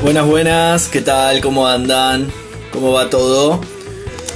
[0.00, 1.40] Buenas, buenas, ¿qué tal?
[1.40, 2.30] ¿Cómo andan?
[2.72, 3.60] ¿Cómo va todo?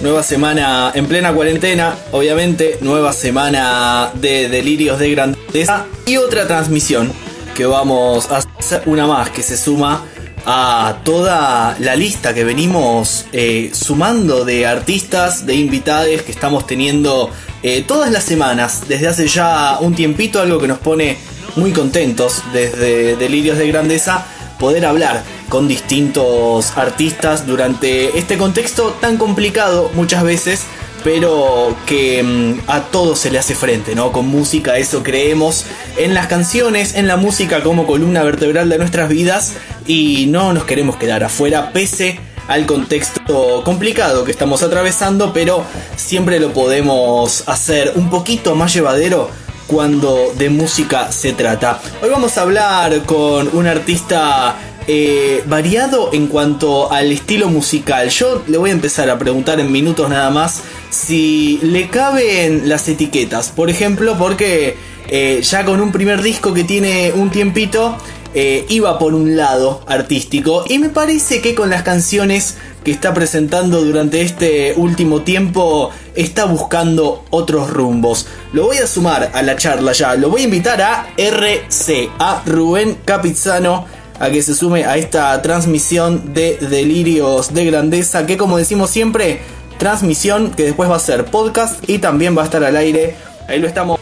[0.01, 7.13] Nueva semana en plena cuarentena, obviamente, nueva semana de delirios de grandeza y otra transmisión
[7.55, 10.05] que vamos a hacer una más que se suma
[10.45, 17.31] a toda la lista que venimos eh, sumando de artistas, de invitados que estamos teniendo
[17.63, 21.19] eh, todas las semanas, desde hace ya un tiempito, algo que nos pone
[21.55, 24.27] muy contentos desde Delirios de Grandeza,
[24.59, 30.63] poder hablar con distintos artistas durante este contexto tan complicado muchas veces,
[31.05, 34.13] pero que mm, a todo se le hace frente, ¿no?
[34.13, 35.67] Con música, eso creemos
[35.99, 39.53] en las canciones, en la música como columna vertebral de nuestras vidas
[39.87, 45.67] y no nos queremos quedar afuera pese al contexto complicado que estamos atravesando, pero
[45.97, 49.29] siempre lo podemos hacer un poquito más llevadero
[49.67, 51.79] cuando de música se trata.
[52.03, 58.09] Hoy vamos a hablar con un artista eh, variado en cuanto al estilo musical.
[58.09, 62.89] Yo le voy a empezar a preguntar en minutos nada más si le caben las
[62.89, 63.49] etiquetas.
[63.49, 64.77] Por ejemplo, porque
[65.09, 67.97] eh, ya con un primer disco que tiene un tiempito,
[68.35, 70.65] eh, iba por un lado artístico.
[70.69, 76.47] Y me parece que con las canciones que está presentando durante este último tiempo está
[76.47, 78.27] buscando otros rumbos.
[78.53, 80.15] Lo voy a sumar a la charla ya.
[80.15, 83.87] Lo voy a invitar a RC, a Rubén Capizano
[84.23, 89.41] a que se sume a esta transmisión de Delirios de Grandeza, que como decimos siempre,
[89.79, 93.17] transmisión que después va a ser podcast y también va a estar al aire.
[93.49, 93.99] Ahí lo estamos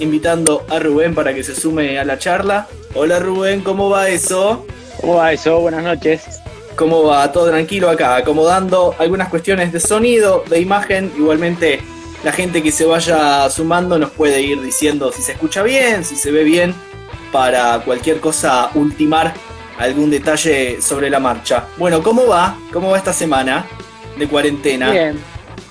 [0.00, 2.68] invitando a Rubén para que se sume a la charla.
[2.94, 4.66] Hola Rubén, ¿cómo va eso?
[5.00, 5.58] ¿Cómo va eso?
[5.60, 6.20] Buenas noches.
[6.76, 7.32] ¿Cómo va?
[7.32, 11.10] Todo tranquilo acá, acomodando algunas cuestiones de sonido, de imagen.
[11.16, 11.80] Igualmente,
[12.22, 16.16] la gente que se vaya sumando nos puede ir diciendo si se escucha bien, si
[16.16, 16.74] se ve bien,
[17.32, 19.32] para cualquier cosa ultimar
[19.78, 21.66] algún detalle sobre la marcha.
[21.76, 22.56] Bueno, ¿cómo va?
[22.72, 23.66] ¿Cómo va esta semana
[24.18, 24.90] de cuarentena?
[24.90, 25.18] Bien,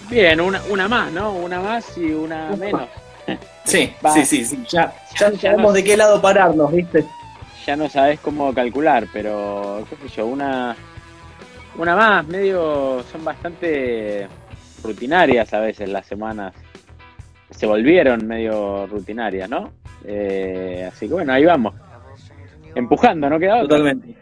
[0.10, 1.32] bien, una, una más, ¿no?
[1.34, 2.88] Una más y una menos.
[3.66, 3.94] Sí,
[4.26, 7.06] sí, sí, Ya, ya, sabemos de qué lado pararnos, ¿viste?
[7.66, 10.76] Ya no sabes cómo calcular, pero, qué sé yo, una,
[11.78, 14.28] una más, medio, son bastante
[14.84, 16.54] rutinarias a veces las semanas.
[17.52, 19.72] Se volvieron medio rutinarias, ¿no?
[20.04, 21.74] Eh, así que bueno, ahí vamos
[22.76, 23.68] empujando, no queda otra.
[23.68, 24.16] Totalmente.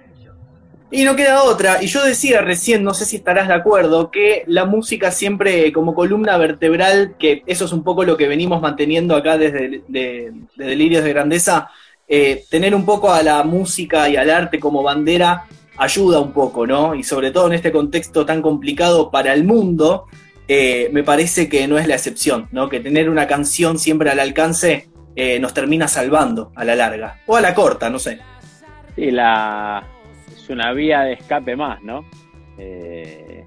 [0.94, 1.82] Y no queda otra.
[1.82, 5.96] Y yo decía recién, no sé si estarás de acuerdo, que la música siempre como
[5.96, 11.06] columna vertebral, que eso es un poco lo que venimos manteniendo acá desde de, Delirios
[11.06, 11.70] de Grandeza,
[12.10, 15.46] eh, tener un poco a la música y al arte como bandera
[15.78, 16.94] ayuda un poco, ¿no?
[16.94, 20.08] Y sobre todo en este contexto tan complicado para el mundo,
[20.48, 22.68] eh, me parece que no es la excepción, ¿no?
[22.68, 27.22] Que tener una canción siempre al alcance eh, nos termina salvando a la larga.
[27.28, 28.20] O a la corta, no sé.
[28.96, 29.88] Sí, la,
[30.32, 32.06] es una vía de escape más, ¿no?
[32.58, 33.46] Eh,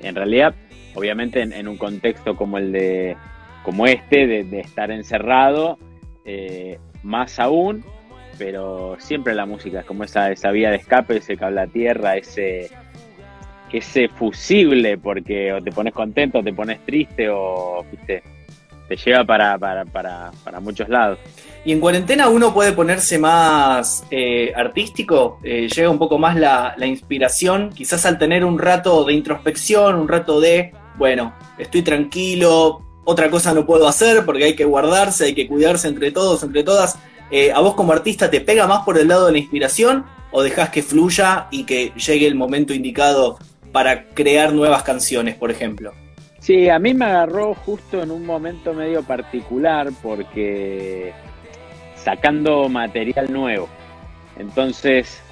[0.00, 0.54] en realidad,
[0.94, 3.16] obviamente en, un contexto como el de,
[3.62, 5.78] como este, de, estar encerrado,
[6.24, 7.84] eh, más aún,
[8.38, 12.16] pero siempre la música es como esa, esa vía de escape, ese cable a tierra,
[12.16, 12.70] ese,
[13.72, 17.84] ese fusible, porque o te pones contento, o te pones triste, o
[18.88, 21.18] te lleva para, para, para, para muchos lados.
[21.64, 26.74] Y en cuarentena uno puede ponerse más eh, artístico, eh, llega un poco más la,
[26.86, 33.30] inspiración, quizás al tener un rato de introspección, un rato de, bueno, estoy tranquilo, otra
[33.30, 36.98] cosa no puedo hacer porque hay que guardarse, hay que cuidarse entre todos, entre todas.
[37.30, 40.42] Eh, ¿A vos como artista te pega más por el lado de la inspiración o
[40.42, 43.38] dejas que fluya y que llegue el momento indicado
[43.72, 45.94] para crear nuevas canciones, por ejemplo?
[46.44, 51.14] Sí, a mí me agarró justo en un momento medio particular porque
[51.94, 53.66] sacando material nuevo.
[54.36, 55.22] Entonces,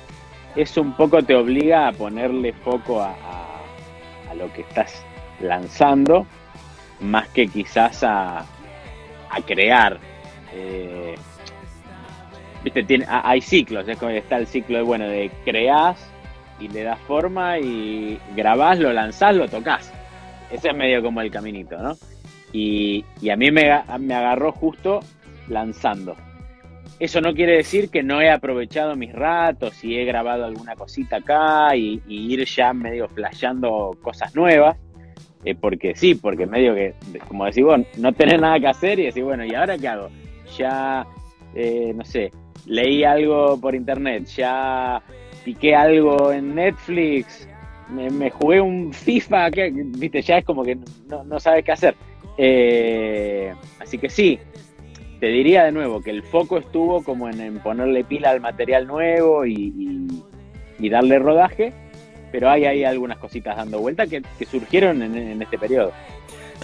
[0.56, 3.14] eso un poco te obliga a ponerle foco a,
[4.34, 5.04] lo que estás
[5.38, 6.26] lanzando,
[7.00, 8.46] más que quizás a,
[9.46, 10.00] crear.
[10.54, 11.14] Eh,
[12.64, 16.10] viste, tiene, hay ciclos, es como está el ciclo de, bueno, de creás
[16.58, 19.92] y le das forma y grabás, lo lanzás, lo tocas.
[20.52, 21.96] Ese es medio como el caminito, ¿no?
[22.52, 25.00] Y, a mí me, me agarró justo
[25.48, 26.14] lanzando.
[26.98, 31.16] Eso no quiere decir que no he aprovechado mis ratos y he grabado alguna cosita
[31.16, 34.76] acá y, ir ya medio flasheando cosas nuevas.
[35.44, 36.94] Eh, porque sí, porque medio que,
[37.26, 40.08] como decís vos, no tenés nada que hacer y decís, bueno, ¿y ahora qué hago?
[40.56, 41.04] Ya,
[41.56, 42.30] eh, no sé,
[42.66, 45.02] leí algo por internet, ya
[45.44, 47.48] piqué algo en Netflix,
[47.92, 50.76] me, jugué un FIFA, que, viste, ya es como que
[51.08, 51.94] no, no sabes qué hacer.
[52.38, 54.38] Eh, así que sí,
[55.20, 59.46] te diría de nuevo que el foco estuvo como en, ponerle pila al material nuevo
[59.46, 60.08] y,
[60.78, 61.72] y darle rodaje,
[62.32, 65.92] pero hay ahí algunas cositas dando vuelta que, surgieron en, este periodo.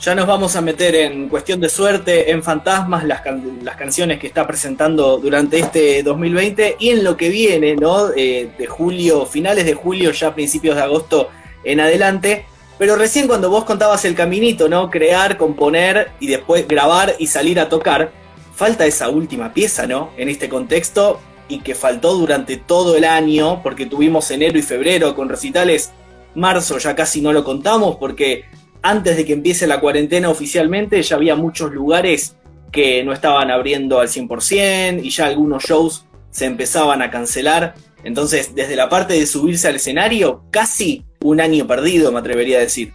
[0.00, 3.20] Ya nos vamos a meter en cuestión de suerte, en fantasmas, las,
[3.62, 8.10] las canciones que está presentando durante este 2020 y en lo que viene, ¿no?
[8.14, 11.30] Eh, de julio, finales de julio, ya principios de agosto
[11.64, 12.44] en adelante.
[12.78, 14.88] Pero recién cuando vos contabas el caminito, ¿no?
[14.88, 18.12] Crear, componer y después grabar y salir a tocar,
[18.54, 20.10] falta esa última pieza, ¿no?
[20.16, 25.16] En este contexto y que faltó durante todo el año, porque tuvimos enero y febrero
[25.16, 25.90] con recitales,
[26.36, 28.44] marzo ya casi no lo contamos, porque
[28.82, 32.36] antes de que empiece la cuarentena oficialmente ya había muchos lugares
[32.70, 37.74] que no estaban abriendo al 100% y ya algunos shows se empezaban a cancelar.
[38.04, 42.60] Entonces, desde la parte de subirse al escenario, casi un año perdido, me atrevería a
[42.60, 42.92] decir.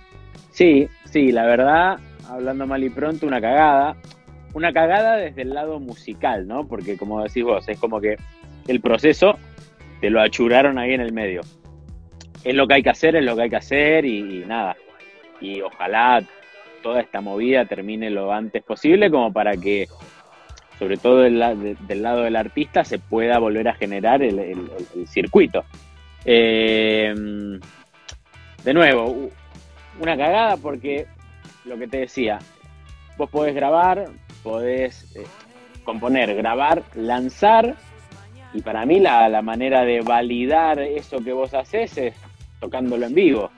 [0.52, 1.98] Sí, sí, la verdad,
[2.30, 3.98] hablando mal y pronto, una cagada.
[4.54, 6.68] Una cagada desde el lado musical, ¿no?
[6.68, 8.18] Porque como decís vos, es como que
[8.68, 9.38] el proceso
[10.00, 11.42] te lo achuraron ahí en el medio.
[12.44, 14.76] Es lo que hay que hacer, es lo que hay que hacer y, nada.
[15.44, 16.24] Y ojalá
[16.82, 19.88] toda esta movida termine lo antes posible como para que,
[20.80, 24.70] sobre todo del, lado del artista, se pueda volver a generar el,
[25.08, 25.66] circuito.
[26.26, 27.14] Eh,
[28.64, 29.30] de nuevo,
[30.00, 31.06] una cagada porque
[31.66, 32.40] lo que te decía,
[33.18, 34.06] vos podés grabar,
[34.42, 35.24] podés eh,
[35.84, 37.76] componer, grabar, lanzar
[38.54, 42.16] y para mí la, manera de validar eso que vos haces es
[42.60, 43.52] tocándolo en vivo.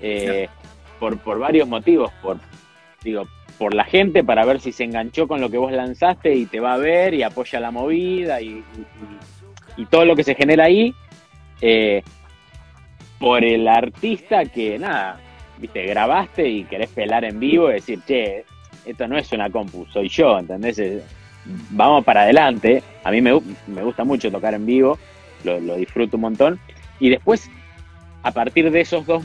[0.00, 0.48] Eh,
[0.98, 2.12] por, por varios motivos.
[2.22, 2.38] Por,
[3.02, 3.26] digo,
[3.58, 6.60] por la gente para ver si se enganchó con lo que vos lanzaste y te
[6.60, 8.64] va a ver y apoya la movida y,
[9.90, 10.94] todo lo que se genera ahí.
[11.60, 12.02] Eh,
[13.18, 15.20] por el artista que, nada,
[15.58, 18.44] viste, grabaste y querés pelar en vivo y decir, che,
[18.84, 20.80] esto no es una compu, soy yo, ¿entendés?
[21.70, 22.82] vamos para adelante.
[23.04, 23.32] A mí me,
[23.82, 24.98] gusta mucho tocar en vivo,
[25.44, 26.60] lo, disfruto un montón.
[27.00, 27.50] Y después,
[28.22, 29.24] a partir de esos dos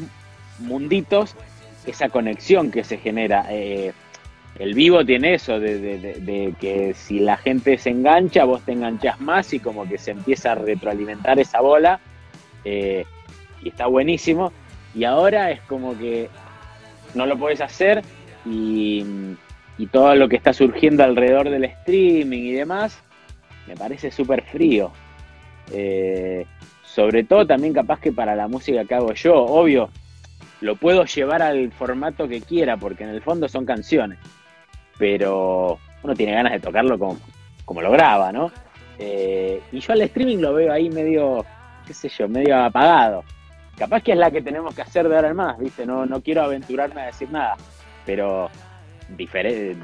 [0.60, 1.36] munditos,
[1.86, 3.46] esa conexión que se genera.
[3.50, 3.94] Eh,
[4.60, 9.52] el vivo tiene eso, de, que si la gente se engancha, vos te enganchás más
[9.54, 12.00] y como que se empieza a retroalimentar esa bola.
[12.64, 13.06] Eh,
[13.64, 14.52] y está buenísimo.
[14.94, 16.30] Y ahora es como que
[17.16, 18.04] no lo podés hacer
[18.46, 19.04] y
[19.92, 23.02] todo lo que está surgiendo alrededor del streaming y demás,
[23.68, 24.92] me parece súper frío.
[25.72, 26.46] Eh,
[26.84, 29.90] sobre todo también capaz que para la música que hago yo, obvio,
[30.64, 34.18] lo puedo llevar al formato que quiera, porque en el fondo son canciones,
[34.98, 37.20] pero uno tiene ganas de tocarlo como,
[37.66, 38.50] como lo graba, ¿no?
[38.98, 41.46] Eh, y yo al streaming lo veo ahí medio,
[41.86, 43.26] qué sé yo, medio apagado.
[43.78, 45.86] Capaz que es la que tenemos que hacer de ahora en más, ¿viste?
[45.86, 47.58] No, no quiero aventurarme a decir nada,
[48.06, 48.50] pero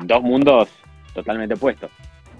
[0.04, 0.70] dos mundos
[1.14, 1.92] totalmente opuestos.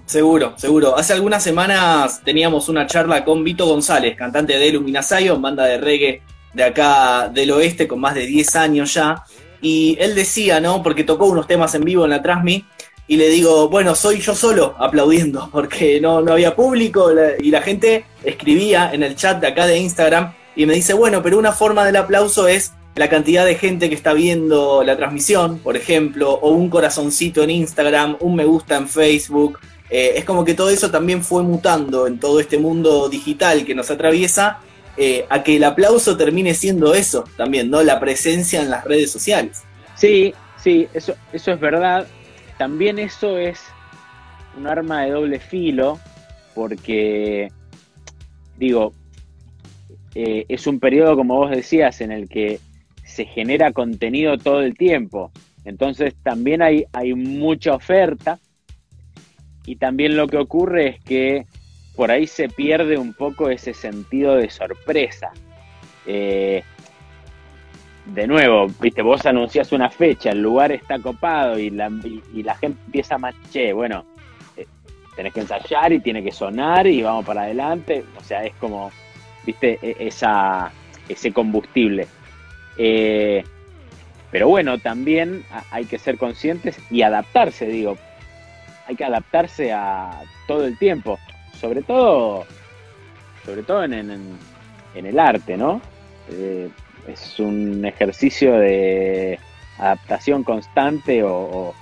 [0.06, 0.96] Seguro, seguro.
[0.96, 6.22] Hace algunas semanas teníamos una charla con Vito González, cantante de Luminasayo, banda de reggae
[6.52, 9.24] de acá del oeste con más de 10 años ya.
[9.62, 10.82] Y él decía, ¿no?
[10.82, 12.64] Porque tocó unos temas en vivo en la Transmi.
[13.06, 17.10] Y le digo, bueno, soy yo solo aplaudiendo, porque no, no había público
[17.40, 21.22] y la gente escribía en el chat de acá de Instagram y me dice, bueno,
[21.22, 25.58] pero una forma del aplauso es la cantidad de gente que está viendo la transmisión,
[25.58, 29.58] por ejemplo, o un corazoncito en Instagram, un me gusta en Facebook.
[29.88, 33.74] Eh, es como que todo eso también fue mutando en todo este mundo digital que
[33.74, 34.60] nos atraviesa,
[35.02, 37.82] eh, a que el aplauso termine siendo eso también, ¿no?
[37.82, 39.62] La presencia en las redes sociales.
[39.94, 42.06] Sí, sí, eso, eso es verdad.
[42.58, 43.62] También eso es
[44.58, 45.98] un arma de doble filo,
[46.54, 47.50] porque,
[48.58, 48.92] digo,
[50.14, 52.60] eh, es un periodo, como vos decías, en el que
[53.02, 55.32] se genera contenido todo el tiempo.
[55.64, 58.38] Entonces también hay, hay mucha oferta
[59.64, 61.46] y también lo que ocurre es que
[62.00, 65.32] por ahí se pierde un poco ese sentido de sorpresa.
[66.06, 66.64] Eh,
[68.06, 71.90] de nuevo, viste, vos anuncias una fecha, el lugar está copado y la,
[72.58, 74.06] gente empieza a manche, bueno,
[74.56, 74.66] eh,
[75.14, 78.02] tenés que ensayar y tiene que sonar y vamos para adelante.
[78.18, 78.90] O sea, es como,
[79.44, 80.72] viste, e, esa,
[81.06, 82.08] ese combustible.
[82.78, 83.44] Eh,
[84.30, 87.98] pero bueno, también hay que ser conscientes y adaptarse, digo.
[88.86, 91.18] Hay que adaptarse a todo el tiempo,
[91.60, 92.44] sobre todo,
[93.44, 94.38] sobre todo en,
[94.94, 95.80] el arte, ¿no?
[96.30, 96.68] Eh,
[97.08, 99.38] es un ejercicio de
[99.78, 101.74] adaptación constante o,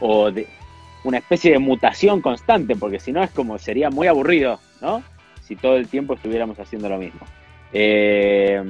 [0.00, 0.46] o, de
[1.04, 5.02] una especie de mutación constante, porque si no es como sería muy aburrido, ¿no?
[5.42, 7.20] Si todo el tiempo estuviéramos haciendo lo mismo.
[7.72, 8.62] Eh,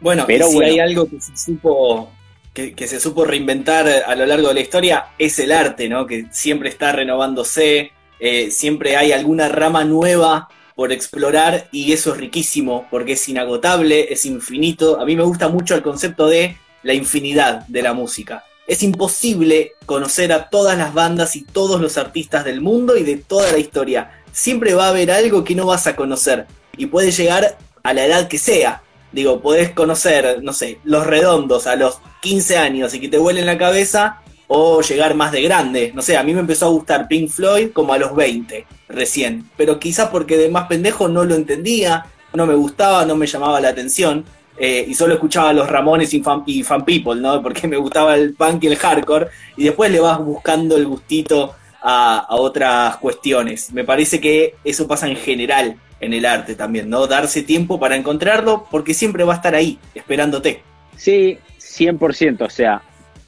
[0.00, 2.10] bueno, pero si hay algo que se supo
[2.56, 6.06] que, se supo reinventar a lo largo de la historia es el arte, ¿no?
[6.06, 12.18] Que siempre está renovándose, eh, siempre hay alguna rama nueva por explorar y eso es
[12.18, 15.00] riquísimo porque es inagotable, es infinito.
[15.00, 18.44] A mí me gusta mucho el concepto de la infinidad de la música.
[18.66, 23.16] Es imposible conocer a todas las bandas y todos los artistas del mundo y de
[23.16, 24.22] toda la historia.
[24.32, 26.46] Siempre va a haber algo que no vas a conocer
[26.76, 28.82] y puede llegar a la edad que sea.
[29.12, 33.46] Digo, podés conocer, no sé, los redondos a los 15 años y que te vuelen
[33.46, 35.92] la cabeza o llegar más de grande.
[35.94, 39.48] No sé, a mí me empezó a gustar Pink Floyd como a los 20 recién,
[39.56, 43.60] pero quizás porque de más pendejo no lo entendía, no me gustaba, no me llamaba
[43.60, 44.24] la atención.
[44.58, 47.42] Eh, y solo escuchaba a los Ramones y fan, People, ¿no?
[47.42, 51.54] Porque me gustaba el punk y el hardcore, y después le vas buscando el gustito
[51.82, 53.70] a, a, otras cuestiones.
[53.72, 57.06] Me parece que eso pasa en general en el arte también, ¿no?
[57.06, 60.62] Darse tiempo para encontrarlo, porque siempre va a estar ahí, esperándote.
[60.96, 62.80] Sí, 100%, o sea,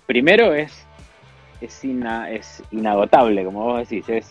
[0.06, 0.72] primero es
[1.60, 4.30] es, es inagotable, como vos decís, es,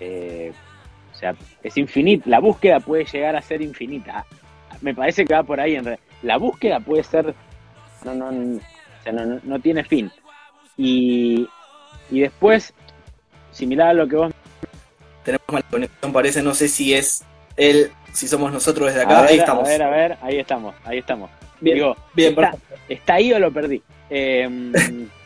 [0.00, 0.52] eh,
[1.12, 4.24] o sea, es infinita, la búsqueda puede llegar a ser infinita.
[4.80, 7.34] Me parece que va por ahí, en la búsqueda puede ser,
[8.04, 10.10] no, no, no, no tiene fin.
[10.76, 11.48] Y,
[12.10, 12.74] y después,
[13.52, 14.32] similar a lo que vos...
[15.24, 17.24] Tenemos mala conexión, parece, no sé si es
[17.56, 19.66] él, si somos nosotros desde acá, ahí estamos.
[19.66, 21.30] A ver, a ver, ahí estamos, ahí estamos.
[21.60, 22.52] Bien, Digo, bien, está,
[22.88, 23.82] está, ahí o lo perdí.
[24.10, 24.72] Eh,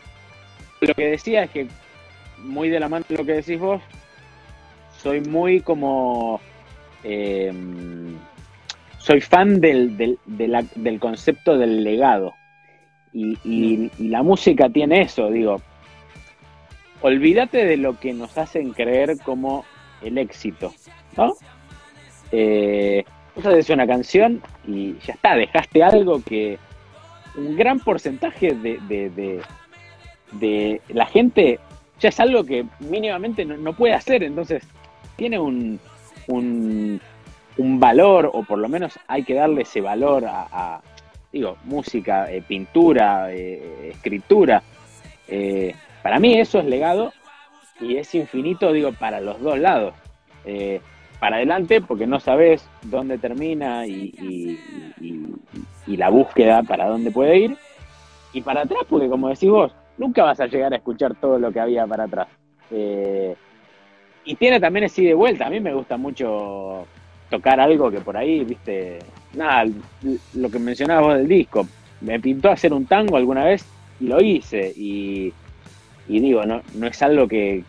[0.87, 1.67] lo que decía es que,
[2.37, 3.81] muy de la mano de lo que decís vos,
[5.01, 6.39] soy muy como.
[7.03, 7.53] Eh,
[8.97, 12.33] soy fan del, del, concepto del legado.
[13.13, 15.61] Y, y, la música tiene eso, digo.
[17.01, 19.63] Olvídate de lo que nos hacen creer como
[20.01, 20.73] el éxito,
[21.15, 21.33] ¿no?
[22.31, 23.05] Eh,
[23.35, 26.59] vos haces una canción y ya está, dejaste algo que
[27.37, 29.41] un gran porcentaje de, de
[30.89, 31.59] la gente
[31.99, 34.63] ya es algo que mínimamente no, puede hacer, entonces
[35.15, 35.79] tiene un,
[36.27, 36.99] un,
[37.79, 40.81] valor, o por lo menos hay que darle ese valor a,
[41.31, 44.63] digo, música, eh, pintura, eh, escritura.
[45.27, 47.11] Eh, para mí eso es legado
[47.81, 49.93] y es infinito, digo, para los dos lados.
[51.19, 54.57] para adelante, porque no sabes dónde termina y,
[55.85, 57.57] y la búsqueda para dónde puede ir.
[58.31, 61.51] Y para atrás, porque como decís vos, nunca vas a llegar a escuchar todo lo
[61.51, 62.27] que había para atrás.
[62.71, 63.35] Eh,
[64.25, 65.45] y tiene también ese de vuelta.
[65.45, 66.87] A mí me gusta mucho
[67.29, 68.99] tocar algo que por ahí, viste,
[69.33, 69.65] nada,
[70.33, 71.67] lo que mencionabas vos del disco.
[72.01, 73.65] Me pintó hacer un tango alguna vez
[73.99, 74.73] y lo hice.
[74.75, 75.33] Y,
[76.07, 77.63] digo, no, no es algo que,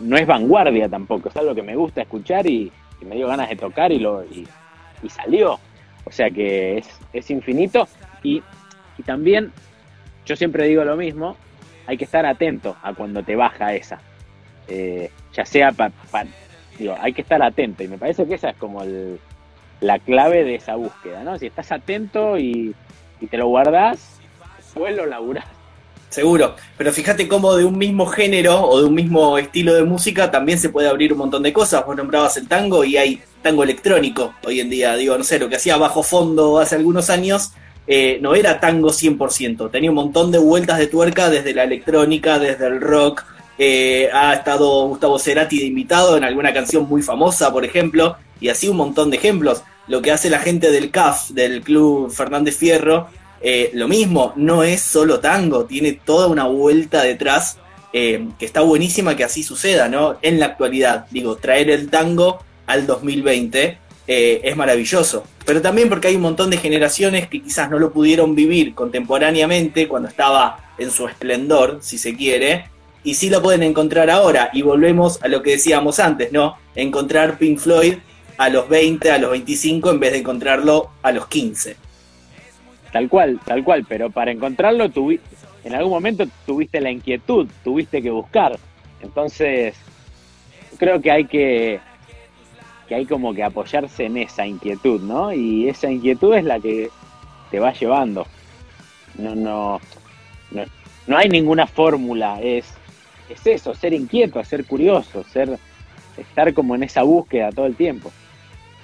[0.00, 2.72] no es vanguardia tampoco, es algo que me gusta escuchar y,
[3.02, 4.46] me dio ganas de tocar y, lo, y,
[5.08, 5.58] salió.
[6.04, 7.86] O sea que es, es infinito
[8.22, 8.42] y,
[8.96, 9.52] y también
[10.24, 11.36] yo siempre digo lo mismo,
[11.88, 13.98] hay que estar atento a cuando te baja esa.
[14.68, 15.90] Eh, ya sea para...
[16.78, 18.84] digo, hay que estar atento y me parece que esa es como
[19.80, 21.38] la clave de esa búsqueda, ¿no?
[21.38, 22.74] Si estás atento y,
[23.30, 24.20] te lo guardas,
[24.58, 25.46] después lo laburás.
[26.10, 30.30] Seguro, pero fíjate cómo de un mismo género o de un mismo estilo de música
[30.30, 31.86] también se puede abrir un montón de cosas.
[31.86, 34.94] Vos nombrabas el tango y hay tango electrónico hoy en día.
[34.94, 37.52] Digo, no sé, lo que hacía Bajo Fondo hace algunos años
[37.90, 42.38] eh, no era tango 100%, tenía un montón de vueltas de tuerca desde la electrónica,
[42.38, 43.24] desde el rock.
[43.56, 48.50] Eh, ha estado Gustavo Cerati de invitado en alguna canción muy famosa, por ejemplo, y
[48.50, 49.62] así un montón de ejemplos.
[49.86, 53.08] Lo que hace la gente del CAF, del Club Fernández Fierro,
[53.40, 57.56] eh, lo mismo, no es solo tango, tiene toda una vuelta detrás
[57.90, 60.18] que está buenísima que así suceda, ¿no?
[60.22, 63.78] En la actualidad, digo, traer el tango al 2020
[64.10, 65.24] eh, es maravilloso.
[65.44, 69.86] Pero también porque hay un montón de generaciones que quizás no lo pudieron vivir contemporáneamente
[69.86, 72.64] cuando estaba en su esplendor, si se quiere,
[73.04, 74.48] y sí lo pueden encontrar ahora.
[74.54, 76.56] Y volvemos a lo que decíamos antes, ¿no?
[76.74, 77.96] Encontrar Pink Floyd
[78.38, 81.76] a los 20, a los 25, en vez de encontrarlo a los 15.
[82.90, 84.90] Tal cual, tal cual, pero para encontrarlo
[85.64, 88.58] en algún momento tuviste la inquietud, tuviste que buscar.
[89.02, 89.74] Entonces,
[90.78, 91.80] creo que hay que
[92.88, 95.32] que hay como que apoyarse en esa inquietud, ¿no?
[95.32, 96.90] Y esa inquietud es la que
[97.50, 98.26] te va llevando.
[99.16, 99.80] No, no,
[101.06, 102.66] no, hay ninguna fórmula, es,
[103.28, 105.58] es eso, ser inquieto, ser curioso, ser,
[106.16, 108.10] estar como en esa búsqueda todo el tiempo.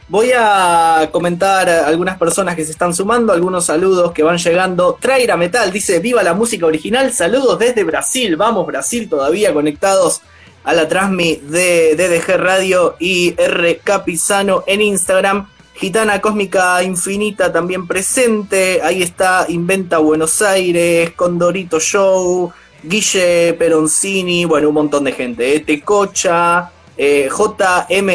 [0.07, 4.99] Voy a comentar algunas personas que se están sumando, algunos saludos que van llegando.
[5.01, 10.21] Traira Metal dice, viva la música original, saludos desde Brasil, vamos Brasil todavía conectados
[10.65, 15.47] a la transmi de DDG Radio y R Capizano en Instagram.
[15.75, 18.81] Gitana Cósmica Infinita también presente.
[18.83, 22.53] Ahí está Inventa Buenos Aires, Condorito Show,
[22.83, 25.55] Guille Peroncini, bueno, un montón de gente.
[25.55, 25.61] ¿eh?
[25.61, 28.09] Tecocha, eh, JMRTGH,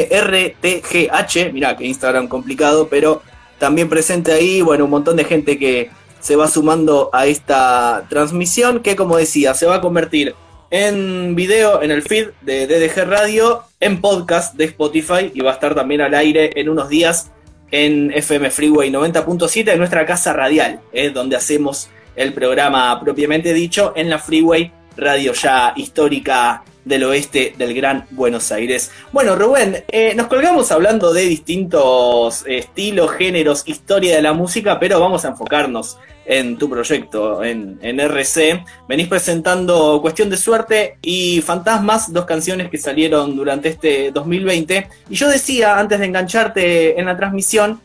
[1.54, 3.22] mira que Instagram complicado, pero
[3.58, 5.92] también presente ahí, bueno, un montón de gente que
[6.22, 10.34] se va sumando a esta transmisión que como decía, se va a convertir
[10.72, 15.54] en video en el feed de DDG Radio, en podcast de Spotify y va a
[15.54, 17.32] estar también al aire en unos días
[17.72, 23.94] en FM Freeway 90.7 en nuestra casa radial, es donde hacemos el programa propiamente dicho
[23.96, 28.92] en la Freeway Radio ya histórica del oeste del Gran Buenos Aires.
[29.12, 35.00] Bueno, Rubén, eh, nos colgamos hablando de distintos estilos, géneros, historia de la música, pero
[35.00, 35.98] vamos a enfocarnos
[36.30, 38.64] en tu proyecto, en, RC.
[38.88, 44.88] Venís presentando Cuestión de Suerte y Fantasmas, dos canciones que salieron durante este 2020.
[45.10, 47.82] Y yo decía, antes de engancharte en la transmisión,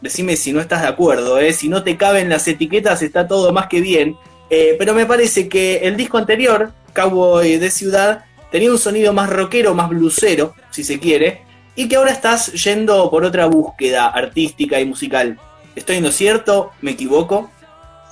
[0.00, 3.52] decime si no estás de acuerdo, eh, si no te caben las etiquetas está todo
[3.52, 4.16] más que bien.
[4.48, 9.28] Eh, pero me parece que el disco anterior, Cowboy de Ciudad, tenía un sonido más
[9.28, 11.42] rockero, más blusero, si se quiere,
[11.76, 15.38] y que ahora estás yendo por otra búsqueda artística y musical.
[15.74, 16.72] ¿Estoy en lo cierto?
[16.80, 17.50] ¿Me equivoco?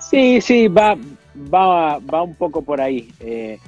[0.00, 0.96] Sí, sí, va,
[1.52, 3.12] va, va un poco por ahí.
[3.20, 3.58] Eh,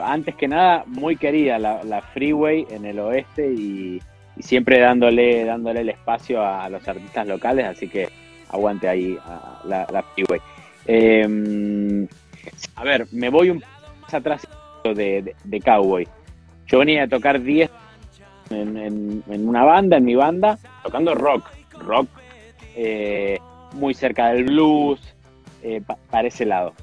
[0.00, 4.00] antes que nada, muy querida la, Freeway en el oeste y,
[4.40, 8.08] siempre dándole, dándole el espacio a, los artistas locales, así que
[8.48, 9.18] aguante ahí
[9.64, 10.40] la, la Freeway.
[10.86, 12.06] Eh,
[12.74, 14.46] a ver, me voy un poco atrás
[14.84, 16.08] de, Cowboy.
[16.66, 17.70] Yo venía a tocar 10
[18.50, 22.08] en, una banda, en mi banda, tocando rock, rock
[22.76, 23.38] eh,
[23.74, 25.00] muy cerca del blues,
[25.62, 26.74] eh, para ese lado.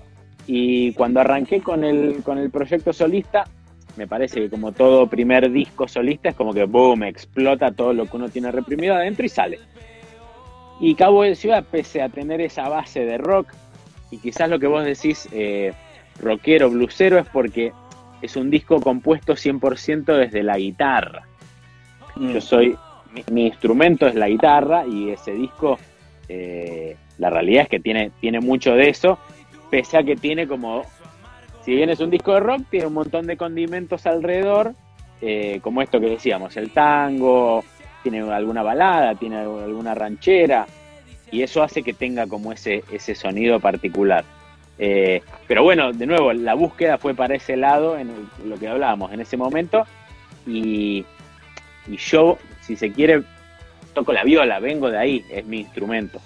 [0.47, 3.45] Y cuando arranqué con el, con el proyecto solista,
[3.97, 8.05] me parece que como todo primer disco solista es como que boom, explota todo lo
[8.05, 9.59] que uno tiene reprimido adentro y sale.
[10.79, 13.53] Y Cowboy de Ciudad, pese a tener esa base de rock,
[14.11, 15.73] y quizás lo que vos decís, eh,
[16.21, 17.73] rockero, blusero, es porque
[18.21, 21.27] es un disco compuesto 100% desde la guitarra.
[22.15, 22.31] Mm.
[22.31, 22.77] Yo soy,
[23.31, 25.77] mi, instrumento es la guitarra y ese disco,
[26.27, 29.19] eh, la realidad es que tiene, tiene mucho de eso,
[29.69, 30.83] pese a que tiene como,
[31.63, 34.73] si bien es un disco de rock, tiene un montón de condimentos alrededor,
[35.21, 37.63] eh, como esto que decíamos, el tango,
[38.03, 40.65] tiene alguna balada, tiene alguna ranchera,
[41.31, 44.23] y eso hace que tenga como ese, ese sonido particular.
[44.79, 48.11] Eh, pero bueno, de nuevo, la búsqueda fue para ese lado, en
[48.45, 49.85] lo que hablábamos en ese momento,
[50.47, 51.05] y,
[51.87, 52.37] yo,
[52.69, 53.23] si se quiere,
[53.95, 56.21] toco la viola, vengo de ahí, es mi instrumento.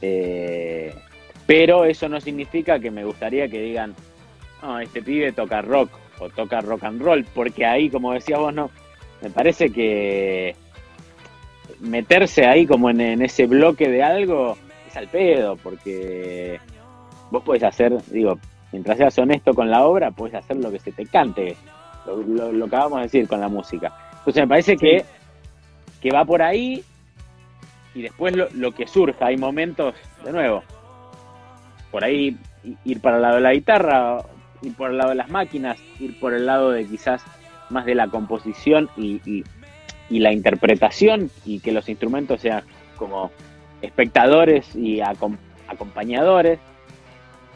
[0.00, 0.94] Eh,
[1.46, 3.94] pero eso no significa que me gustaría que digan,
[4.62, 8.54] no, este pibe toca rock o toca rock and roll, porque ahí, como decías vos,
[8.54, 8.70] no,
[9.20, 10.56] me parece que
[11.80, 14.56] meterse ahí como en, ese bloque de algo
[14.88, 16.60] es al pedo, porque
[17.30, 18.38] vos puedes hacer, digo,
[18.72, 21.56] mientras seas honesto con la obra, puedes hacer lo que se te cante,
[22.06, 23.92] lo, que vamos a decir con la música.
[24.20, 25.04] Entonces me parece que,
[26.04, 26.84] que va por ahí
[27.94, 30.62] y después lo, que surja, hay momentos, de nuevo,
[31.90, 32.36] por ahí
[32.84, 34.18] ir para el lado de la guitarra,
[34.60, 37.24] ir por el lado de las máquinas, ir por el lado de quizás
[37.70, 39.44] más de la composición y,
[40.10, 42.62] la interpretación y que los instrumentos sean
[42.96, 43.30] como
[43.80, 46.58] espectadores y acompañadores.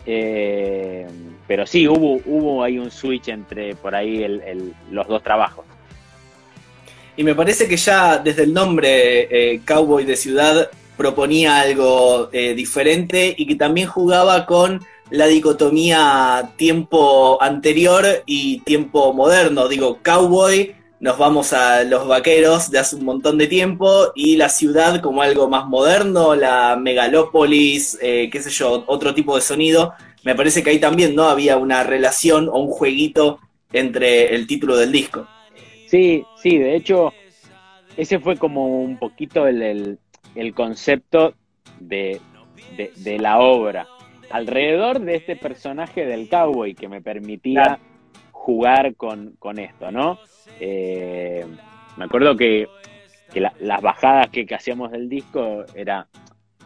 [0.06, 1.06] Eh,
[1.46, 4.26] pero sí, hubo, hubo ahí un switch entre por ahí
[4.90, 5.66] los dos trabajos.
[7.18, 12.54] Y me parece que ya desde el nombre eh, Cowboy de Ciudad proponía algo eh,
[12.54, 19.66] diferente y que también jugaba con la dicotomía tiempo anterior y tiempo moderno.
[19.66, 24.48] Digo, Cowboy nos vamos a los vaqueros de hace un montón de tiempo y la
[24.48, 29.92] ciudad como algo más moderno, la megalópolis, eh, qué sé yo, otro tipo de sonido.
[30.22, 33.40] Me parece que ahí también no había una relación o un jueguito
[33.72, 35.26] entre el título del disco.
[35.88, 37.12] Sí, sí, de hecho,
[37.96, 39.98] ese fue como un poquito el,
[40.54, 41.34] concepto
[41.80, 42.20] de,
[42.76, 43.86] de, la obra.
[44.30, 47.78] Alrededor de este personaje del cowboy que me permitía
[48.32, 50.18] jugar con, con esto, ¿no?
[50.60, 51.46] Eh,
[51.96, 52.68] me acuerdo que,
[53.34, 56.06] las bajadas que, hacíamos del disco era,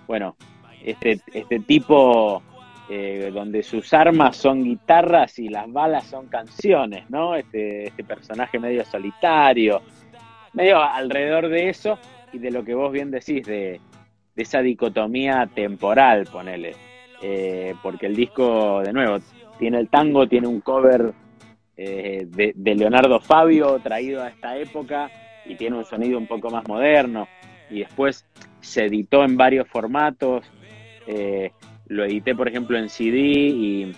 [0.09, 0.37] bueno,
[0.85, 2.43] este, este tipo
[2.95, 7.35] eh, donde sus armas son guitarras y las balas son canciones, ¿no?
[7.35, 9.81] Este, este personaje medio solitario,
[10.53, 11.99] medio alrededor de eso
[12.35, 13.81] y de lo que vos bien decís, de,
[14.37, 16.75] esa dicotomía temporal, ponele.
[17.23, 19.21] Eh, porque el disco, de nuevo,
[19.59, 21.15] tiene el tango, tiene un cover
[21.79, 25.11] eh, de, Leonardo Fabio traído a esta época
[25.47, 27.27] y tiene un sonido un poco más moderno.
[27.71, 28.27] Y después
[28.61, 30.45] se editó en varios formatos.
[31.93, 33.93] Lo edité, por ejemplo, en CD y,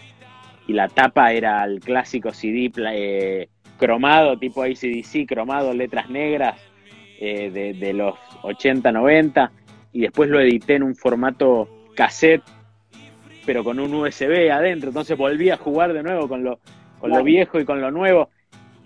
[0.68, 6.58] la tapa era el clásico CD eh, cromado, tipo ACDC, cromado, letras negras,
[7.20, 9.52] eh, de, los 80, 90,
[9.92, 12.42] y después lo edité en un formato cassette,
[13.44, 16.60] pero con un USB adentro, entonces volví a jugar de nuevo con lo,
[16.98, 18.30] con lo viejo y con lo nuevo.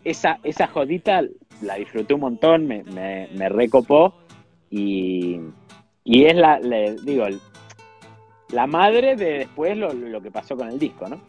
[0.02, 1.22] Esa, esa jodita
[1.62, 4.14] la disfruté un montón, me, me, recopó
[4.68, 5.38] y,
[6.02, 6.58] y es la,
[7.04, 7.26] digo,
[8.50, 11.20] la madre de después lo, lo que pasó con el disco, ¿no?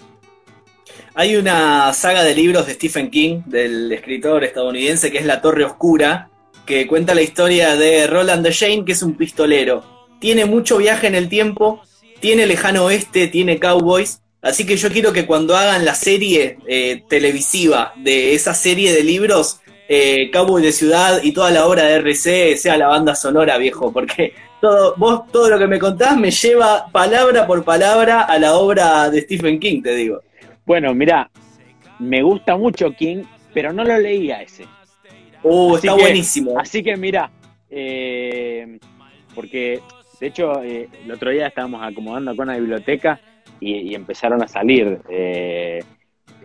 [1.15, 5.65] Hay una saga de libros de Stephen King, del escritor estadounidense, que es La Torre
[5.65, 6.29] Oscura,
[6.65, 9.83] que cuenta la historia de Roland de Shane, que es un pistolero.
[10.19, 11.81] Tiene mucho viaje en el tiempo,
[12.19, 14.21] tiene lejano oeste, tiene cowboys.
[14.41, 19.03] Así que yo quiero que cuando hagan la serie eh, televisiva de esa serie de
[19.03, 23.57] libros, eh, Cowboy de Ciudad y toda la obra de RC sea la banda sonora,
[23.57, 28.37] viejo, porque todo, vos todo lo que me contás me lleva palabra por palabra a
[28.39, 30.21] la obra de Stephen King, te digo.
[30.65, 31.29] Bueno, mira,
[31.99, 34.65] me gusta mucho King, pero no lo leía ese.
[35.43, 36.59] Uh, está buenísimo.
[36.59, 37.31] Así que mira,
[37.69, 38.79] eh,
[39.33, 39.81] porque
[40.19, 43.19] de hecho eh, el otro día estábamos acomodando con la biblioteca
[43.61, 45.83] y, empezaron a salir eh,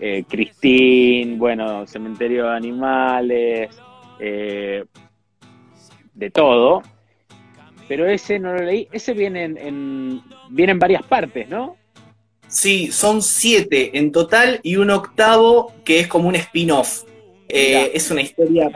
[0.00, 3.70] eh, Christine, bueno, Cementerio de Animales,
[4.18, 4.88] de
[6.33, 6.83] todo.
[7.88, 8.88] Pero ese no lo leí.
[8.92, 11.77] Ese viene en, viene en varias partes, ¿no?
[12.49, 17.03] Sí, son siete en total y un octavo que es como un spin-off.
[17.49, 18.70] Eh, es una historia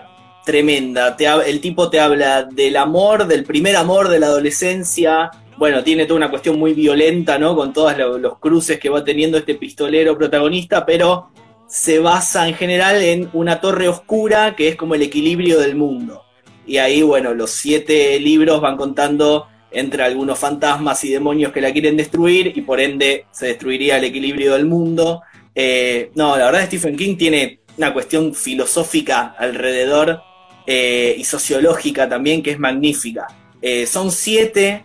[0.44, 1.16] tremenda.
[1.46, 5.30] el tipo te habla del amor, del primer amor de la adolescencia.
[5.56, 7.54] Bueno, tiene toda una cuestión muy violenta, ¿no?
[7.54, 11.30] Con todos los cruces que va teniendo este pistolero protagonista, pero
[11.66, 16.24] se basa en general en una torre oscura que es como el equilibrio del mundo.
[16.68, 21.72] Y ahí, bueno, los siete libros van contando entre algunos fantasmas y demonios que la
[21.72, 25.22] quieren destruir y por ende se destruiría el equilibrio del mundo.
[25.54, 30.20] Eh, no, la verdad Stephen King tiene una cuestión filosófica alrededor
[30.66, 33.26] eh, y sociológica también que es magnífica.
[33.62, 34.84] Eh, son siete,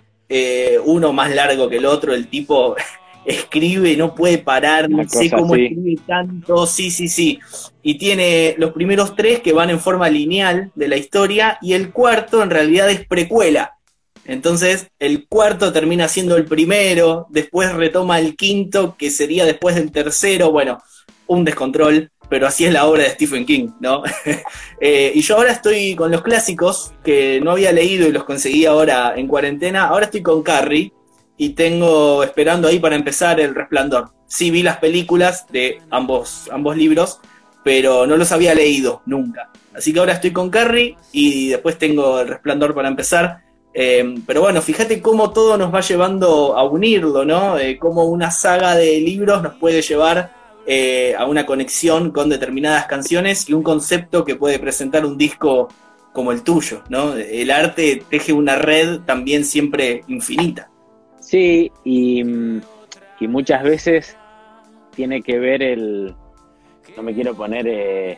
[0.86, 2.76] uno más largo que el otro, el tipo
[3.26, 7.40] escribe no puede parar, no sé cómo escribe tanto, sí, sí, sí.
[7.82, 11.92] Y tiene los primeros tres que van en forma lineal de la historia y el
[11.92, 13.78] cuarto en realidad es precuela.
[14.26, 19.92] Entonces, el cuarto termina siendo el primero, después retoma el quinto, que sería después del
[19.92, 20.50] tercero.
[20.52, 20.82] Bueno,
[21.28, 24.04] un descontrol, pero así es la obra de Stephen King, ¿no?
[24.86, 28.66] Eh, y yo ahora estoy con los clásicos que no había leído y los conseguí
[28.66, 29.86] ahora en cuarentena.
[29.86, 30.92] Ahora estoy con Carrie
[31.38, 34.12] y tengo esperando ahí para empezar El Resplandor.
[34.28, 37.20] Sí vi las películas de ambos, ambos libros,
[37.64, 39.50] pero no los había leído nunca.
[39.76, 43.42] Así que ahora estoy con Carrie y después tengo El Resplandor para empezar.
[43.74, 47.58] Em, pero bueno, fíjate cómo todo nos va llevando a unirlo, ¿no?
[47.58, 50.32] Eh, cómo una saga de libros nos puede llevar
[50.68, 55.70] eh, a una conexión con determinadas canciones y un concepto que puede presentar un disco
[56.14, 57.16] como el tuyo, ¿no?
[57.16, 60.70] El arte teje una red también siempre infinita.
[61.34, 62.22] Sí, y,
[63.20, 64.16] y muchas veces
[64.96, 66.14] tiene que ver el...
[66.96, 67.66] No me quiero poner...
[67.68, 68.18] Eh,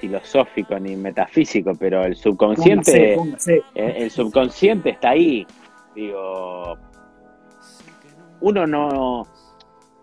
[0.00, 5.46] filosófico ni metafísico, pero el subconsciente, eh, El, subconsciente está ahí.
[5.94, 6.76] Digo,
[8.40, 9.26] uno no,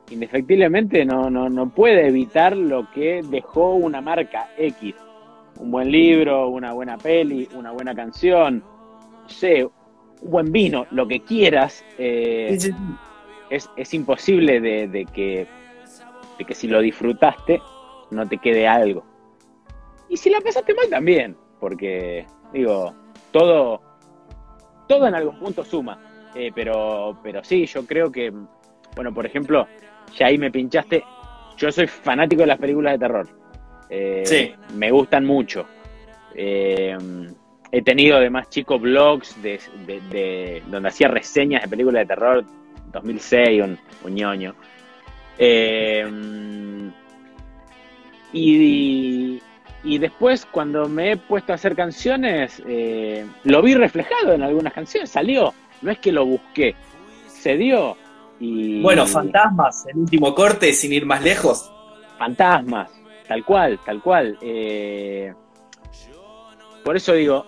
[0.10, 4.96] indefectiblemente no, no, no puede evitar lo que dejó una marca X.
[5.60, 8.64] Un buen libro, una buena peli, una buena canción,
[9.22, 9.68] no sé,
[10.24, 11.84] buen vino, lo que quieras.
[11.98, 12.58] Eh,
[13.50, 15.48] es, es, imposible de, de, que,
[16.38, 17.62] de que si lo disfrutaste
[18.12, 19.04] no te quede algo.
[20.10, 22.94] Y si la pasaste mal también, porque, digo,
[23.32, 23.82] todo,
[24.88, 26.00] todo en algún punto suma.
[26.36, 28.32] Eh, pero, pero sí, yo creo que,
[28.96, 29.68] bueno, por ejemplo,
[30.16, 31.04] ya ahí me pinchaste.
[31.58, 33.28] Yo soy fanático de las películas de terror.
[33.90, 34.54] Eh, sí.
[34.76, 35.66] Me gustan mucho.
[36.36, 36.98] Eh,
[37.74, 42.46] he tenido además chicos blogs de, donde hacía reseñas de películas de terror
[42.92, 44.54] 2006, un, un ñoño.
[48.32, 49.42] y,
[49.84, 54.72] y después, cuando me he puesto a hacer canciones, eh, lo vi reflejado en algunas
[54.72, 55.52] canciones, salió.
[55.82, 56.76] No es que lo busqué,
[57.28, 57.98] se dio.
[58.40, 58.84] Y...
[58.84, 61.74] Bueno, Fantasmas, el último corte, sin ir más lejos.
[62.20, 62.92] Fantasmas,
[63.28, 64.38] tal cual, tal cual.
[64.42, 65.34] Eh,
[66.84, 67.48] por eso digo,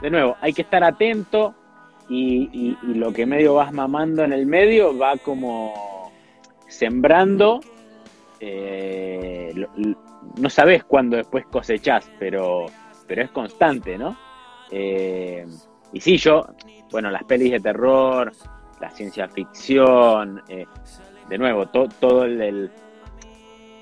[0.00, 1.54] de nuevo, hay que estar atento
[2.08, 6.12] y, lo que medio vas mamando en el medio va como
[6.68, 7.60] sembrando
[8.40, 9.52] eh,
[10.38, 12.66] no sabes cuándo después cosechás, pero,
[13.06, 14.16] pero es constante, ¿no?
[14.70, 15.46] Eh,
[15.92, 16.46] y sí, yo,
[16.90, 18.32] bueno, las pelis de terror,
[18.80, 20.66] la ciencia ficción, eh,
[21.28, 22.70] de nuevo, todo el,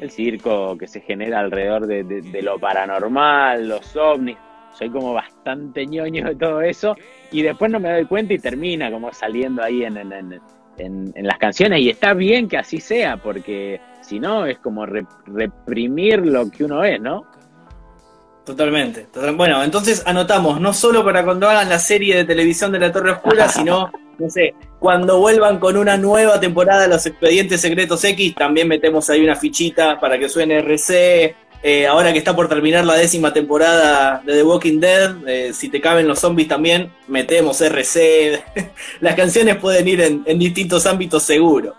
[0.01, 4.37] el circo que se genera alrededor de, lo paranormal, los ovnis.
[4.79, 6.97] Soy como bastante ñoño de todo eso
[7.31, 11.81] y después no me doy cuenta y termina como saliendo ahí en, en, las canciones
[11.81, 16.85] y está bien que así sea porque si no es como reprimir lo que uno
[16.85, 17.25] es, ¿no?
[18.45, 19.07] Totalmente.
[19.37, 23.13] Bueno, entonces anotamos, no solo para cuando hagan la serie de televisión de la Torre
[23.13, 28.35] Oscura, sino no sé, cuando vuelvan con una nueva temporada de los Expedientes Secretos X,
[28.35, 31.37] también metemos ahí una fichita para que suene RC.
[31.67, 35.71] Eh, ahora que está por terminar la décima temporada de The Walking Dead, eh, si
[35.71, 38.45] te caben los zombies también, metemos RC.
[39.01, 41.75] Las canciones pueden ir en, distintos ámbitos seguro.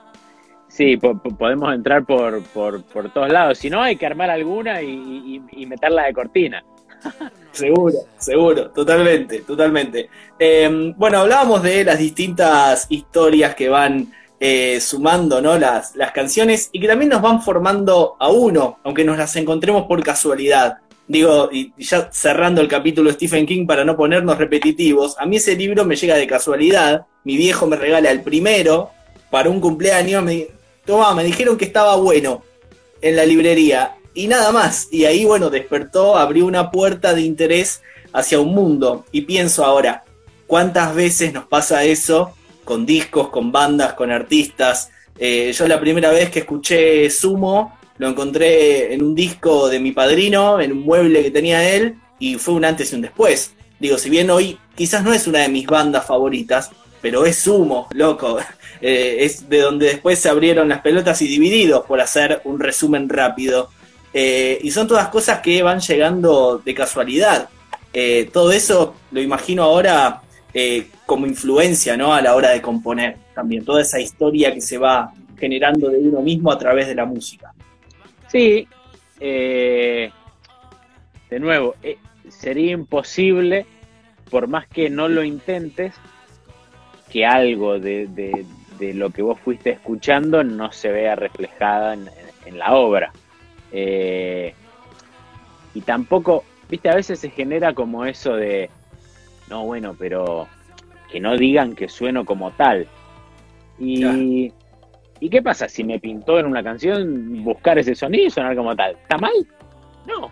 [0.67, 2.81] Sí, podemos entrar por, por,
[3.13, 3.59] todos lados.
[3.59, 6.63] Si no, hay que armar alguna y meterla de cortina.
[7.51, 10.09] Seguro, seguro, totalmente, totalmente.
[10.37, 14.11] Em, bueno, hablábamos de las distintas historias que van
[14.47, 15.57] eh, sumando ¿no?
[15.57, 19.87] las, las canciones y que también nos van formando a uno, aunque nos las encontremos
[19.87, 20.77] por casualidad.
[21.07, 25.55] Digo, y ya cerrando el capítulo Stephen King para no ponernos repetitivos, a mí ese
[25.55, 27.07] libro me llega de casualidad.
[27.23, 28.91] Mi viejo me regala el primero
[29.31, 30.21] para un cumpleaños.
[30.23, 30.47] Me,
[30.85, 32.43] Toma, me dijeron que estaba bueno
[33.01, 34.89] en la librería y nada más.
[34.91, 37.81] Y ahí, bueno, despertó, abrió una puerta de interés
[38.13, 39.05] hacia un mundo.
[39.11, 40.03] Y pienso ahora,
[40.45, 44.89] ¿cuántas veces nos pasa eso con discos, con bandas, con artistas?
[45.17, 49.93] Eh, yo la primera vez que escuché Sumo lo encontré en un disco de mi
[49.93, 53.53] padrino, en un mueble que tenía él, y fue un antes y un después.
[53.79, 57.87] Digo, si bien hoy quizás no es una de mis bandas favoritas, pero es Sumo,
[57.91, 58.37] loco.
[58.81, 63.07] Eh, es de donde después se abrieron las pelotas y divididos, por hacer un resumen
[63.07, 63.69] rápido.
[64.13, 67.49] Eh, y son todas cosas que van llegando de casualidad.
[68.33, 70.21] Todo eso lo imagino ahora
[70.55, 72.15] eh, como influencia ¿no?
[72.15, 76.21] a la hora de componer también, toda esa historia que se va generando de uno
[76.21, 77.53] mismo a través de la música.
[78.27, 78.67] Sí,
[79.19, 80.11] de
[81.39, 81.75] nuevo,
[82.29, 83.65] sería imposible,
[84.31, 85.93] por más que no lo intentes,
[87.11, 88.45] que algo de,
[88.79, 93.11] lo que vos fuiste escuchando no se vea reflejada en la obra.
[93.77, 94.53] Eh,
[95.73, 98.69] y tampoco, viste, a veces se genera como eso de,
[99.49, 100.47] no, bueno, pero
[101.11, 102.87] que no digan que sueno como tal.
[103.79, 104.51] Y,
[105.19, 108.75] ¿y qué pasa si me pintó en una canción buscar ese sonido y sonar como
[108.75, 108.91] tal?
[108.93, 109.33] ¿Está mal?
[110.07, 110.31] No.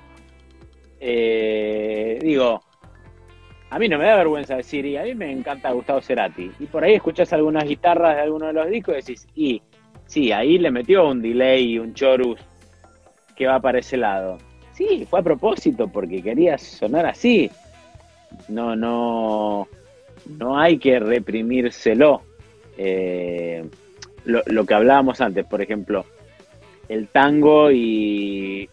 [1.00, 2.62] Eh, digo,
[3.70, 6.52] a mí no me da vergüenza decir, y a mí me encanta Gustavo Cerati.
[6.60, 9.62] Y por ahí escuchas algunas guitarras de alguno de los discos y decís, y
[10.06, 12.40] sí, ahí le metió un delay, un chorus
[13.36, 14.38] que va para ese lado.
[14.74, 17.50] Sí, fue a propósito, porque quería sonar así.
[18.54, 19.68] No, no,
[20.38, 22.22] no hay que reprimírselo.
[22.78, 23.66] Eh,
[24.26, 26.06] lo, que hablábamos antes, por ejemplo,
[26.88, 28.70] el tango y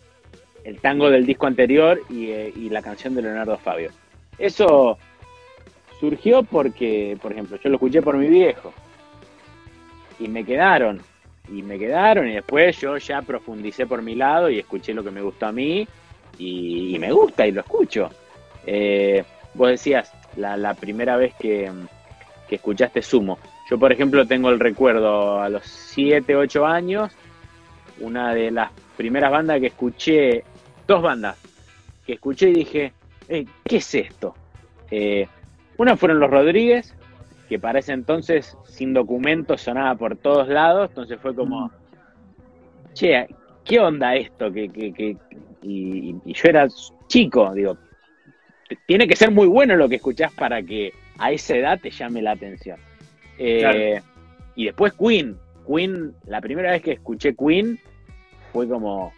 [0.64, 3.90] el tango del disco anterior y, eh, y, la canción de Leonardo Fabio.
[4.38, 4.98] Eso
[5.98, 8.72] surgió porque, por ejemplo, yo lo escuché por mi viejo
[10.18, 11.00] y me quedaron
[11.48, 15.10] y me quedaron y después yo ya profundicé por mi lado y escuché lo que
[15.10, 15.86] me gustó a mí
[16.38, 18.10] y, me gusta y lo escucho.
[18.66, 21.70] Eh, vos decías, la, primera vez que,
[22.50, 23.38] escuchaste Sumo.
[23.70, 27.12] Yo, por ejemplo, tengo el recuerdo a los 7, 8 años,
[28.00, 30.44] una de las primeras bandas que escuché,
[30.86, 31.36] dos bandas,
[32.04, 32.92] que escuché y dije,
[33.28, 34.34] eh, ¿qué es esto?
[34.90, 35.28] Eh,
[35.76, 36.94] una fueron los Rodríguez,
[37.48, 41.70] que para ese entonces sin documentos sonaba por todos lados, entonces fue como,
[42.92, 43.28] che,
[43.64, 44.52] ¿qué onda esto?
[44.52, 45.16] Que, que,
[45.62, 46.66] y, yo era
[47.06, 47.76] chico, digo,
[48.87, 52.22] tiene que ser muy bueno lo que escuchás para que a esa edad te llame
[52.22, 52.78] la atención.
[53.38, 54.00] Eh,
[54.54, 57.78] y después Queen, Queen, la primera vez que escuché Queen
[58.52, 59.12] fue como,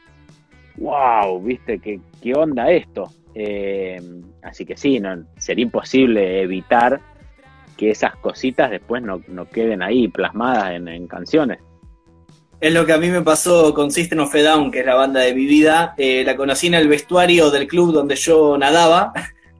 [0.76, 3.10] wow, viste, qué, qué onda esto.
[3.34, 4.00] Eh,
[4.42, 7.00] así que sí, no, sería imposible evitar
[7.76, 11.58] que esas cositas después no, queden ahí plasmadas en, canciones.
[12.60, 14.94] Es lo que a mí me pasó con System of a Down, que es la
[14.94, 15.94] banda de mi vida.
[15.96, 19.12] Eh, la conocí en el vestuario del club donde yo nadaba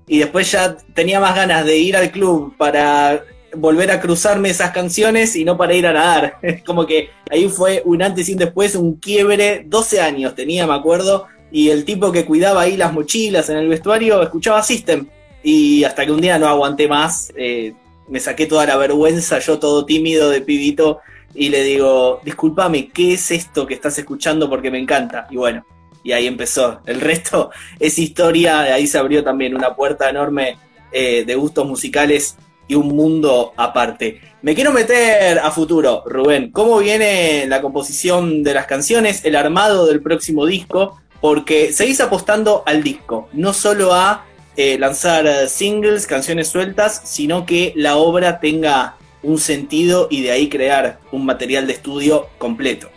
[0.06, 4.70] y después ya tenía más ganas de ir al club para volver a cruzarme esas
[4.70, 6.38] canciones y no para ir a nadar.
[6.66, 9.64] Como que ahí fue un antes y un después, un quiebre.
[9.66, 13.68] 12 años tenía, me acuerdo, y el tipo que cuidaba ahí las mochilas en el
[13.68, 15.06] vestuario escuchaba System.
[15.42, 17.74] Y hasta que un día no aguanté más, eh,
[18.08, 21.00] me saqué toda la vergüenza, yo todo tímido de pibito,
[21.34, 24.48] y le digo, discúlpame, ¿qué es esto que estás escuchando?
[24.48, 25.26] Porque me encanta.
[25.30, 25.64] Y bueno,
[26.02, 26.80] y ahí empezó.
[26.86, 30.58] El resto es historia, ahí se abrió también una puerta enorme
[30.92, 32.36] eh, de gustos musicales
[32.68, 34.20] y un mundo aparte.
[34.42, 36.50] Me quiero meter a futuro, Rubén.
[36.50, 41.00] ¿Cómo viene la composición de las canciones, el armado del próximo disco?
[41.20, 44.24] Porque seguís apostando al disco, no solo a
[44.56, 50.48] eh, lanzar singles, canciones sueltas, sino que la obra tenga un sentido y de ahí
[50.48, 52.90] crear un material de estudio completo.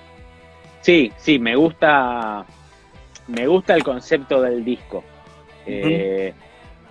[0.81, 2.45] Sí, sí, me gusta,
[3.27, 5.03] me gusta el concepto del disco.
[5.65, 6.33] Eh,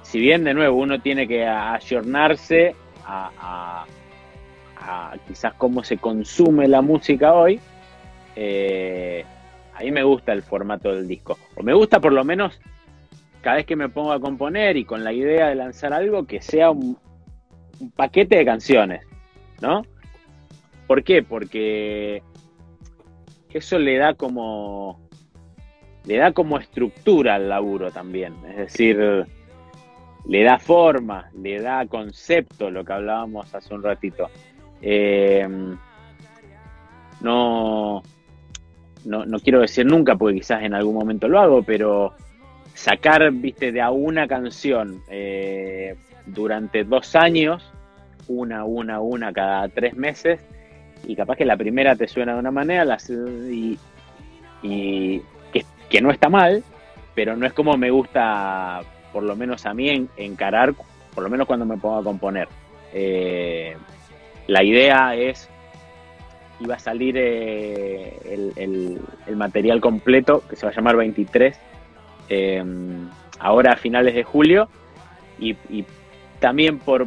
[0.02, 2.74] si bien de nuevo uno tiene que ayornarse
[3.06, 3.86] a,
[5.26, 7.60] quizás cómo se consume la música hoy,
[8.36, 9.24] eh,
[9.74, 11.38] a mí me gusta el formato del disco.
[11.56, 12.60] O me gusta por lo menos
[13.40, 16.40] cada vez que me pongo a componer y con la idea de lanzar algo que
[16.40, 16.98] sea un,
[17.94, 19.06] paquete de canciones,
[19.60, 19.84] ¿no?
[20.86, 21.22] ¿Por qué?
[21.22, 22.22] Porque
[23.52, 25.00] eso le da como
[26.04, 29.26] le da como estructura al laburo también, es decir,
[30.26, 34.28] le da forma, le da concepto, lo que hablábamos hace un ratito.
[34.80, 35.46] Eh,
[37.20, 38.02] no,
[39.04, 42.14] no, quiero decir nunca, porque quizás en algún momento lo hago, pero
[42.74, 47.62] sacar, viste, de a una canción eh, durante dos años,
[48.28, 50.40] una, una, una cada tres meses,
[51.06, 53.78] y capaz que la primera te suena de una manera las, y,
[55.94, 56.64] que no está mal,
[57.14, 58.80] pero no es como me gusta
[59.12, 60.74] por lo menos a mí, encarar,
[61.14, 62.48] por lo menos cuando me pongo a componer.
[62.92, 63.76] Eh,
[64.48, 65.48] la idea es,
[66.58, 68.18] iba a salir eh,
[68.56, 71.60] el, material completo, que se va a llamar 23,
[72.28, 72.64] eh,
[73.38, 74.68] ahora a finales de julio,
[75.38, 75.54] y,
[76.40, 77.06] también por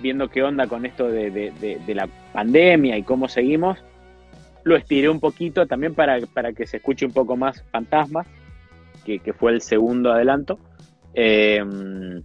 [0.00, 3.84] viendo qué onda con esto de, la pandemia y cómo seguimos,
[4.64, 6.20] lo estiré un poquito también para,
[6.54, 8.26] que se escuche un poco más Fantasmas,
[9.04, 10.58] que, que fue el segundo adelanto.
[11.14, 12.22] Em,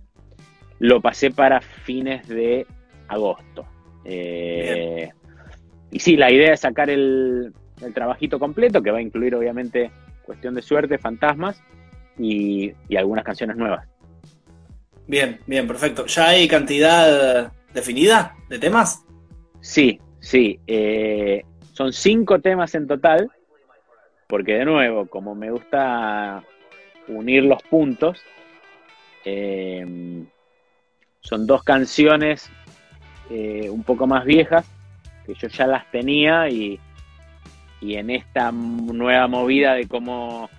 [0.80, 2.66] lo pasé para fines de
[3.08, 3.66] agosto.
[4.06, 5.10] Eh,
[5.92, 7.54] y sí, la idea es sacar el,
[7.94, 9.92] trabajito completo, que va a incluir obviamente
[10.24, 11.62] Cuestión de Suerte, Fantasmas
[12.18, 13.88] y, algunas canciones nuevas.
[15.08, 16.06] Bien, bien, perfecto.
[16.06, 19.06] ¿Ya hay cantidad definida de temas?
[19.62, 20.60] Sí, sí.
[20.68, 21.44] Eh,
[21.78, 23.32] son cinco temas en total,
[24.28, 26.44] porque de nuevo, como me gusta
[27.08, 28.22] unir los puntos,
[29.30, 30.26] Em,
[31.20, 32.50] son dos canciones
[33.30, 34.66] eh, un poco más viejas
[35.26, 36.80] que yo ya las tenía y,
[37.82, 40.50] en esta nueva movida de cómo,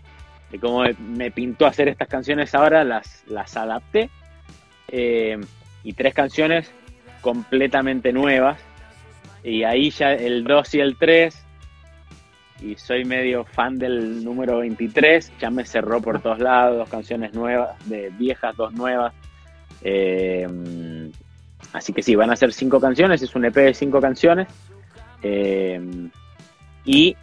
[0.51, 4.11] de cómo me pintó hacer estas canciones ahora las, las adapté.
[4.89, 5.41] Em,
[5.83, 6.71] y tres canciones
[7.23, 8.61] completamente nuevas.
[9.45, 11.47] Y ahí ya el 2 y el 3
[12.61, 17.33] y soy medio fan del número 23, ya me cerró por todos lados, dos canciones
[17.35, 19.15] nuevas, de viejas, dos nuevas.
[19.83, 21.11] Eh,
[21.73, 24.49] así que sí, van a ser cinco canciones, es un EP de cinco canciones.
[25.23, 25.81] Eh,
[26.85, 27.17] y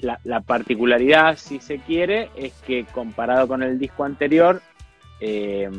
[0.00, 4.62] la, particularidad, si se quiere, es que comparado con el disco anterior,
[5.20, 5.70] eh,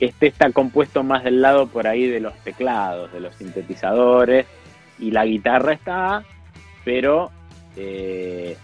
[0.00, 4.46] este está compuesto más del lado por ahí de los teclados, de los sintetizadores,
[4.98, 6.24] y la guitarra está
[6.86, 7.32] pero
[7.76, 8.56] eh,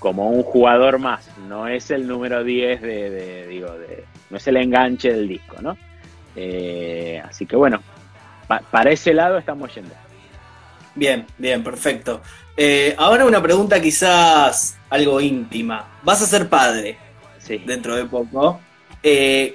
[0.00, 4.56] como un jugador más, no es el número 10 de, digo, de, no es el
[4.56, 5.78] enganche del disco, ¿no?
[6.34, 7.80] Eh, así que bueno,
[8.72, 9.94] para ese lado estamos yendo.
[10.96, 12.20] Bien, bien, perfecto.
[12.56, 16.00] Eh, ahora una pregunta quizás algo íntima.
[16.02, 16.98] Vas a ser padre
[17.38, 17.58] sí.
[17.64, 18.60] dentro de poco.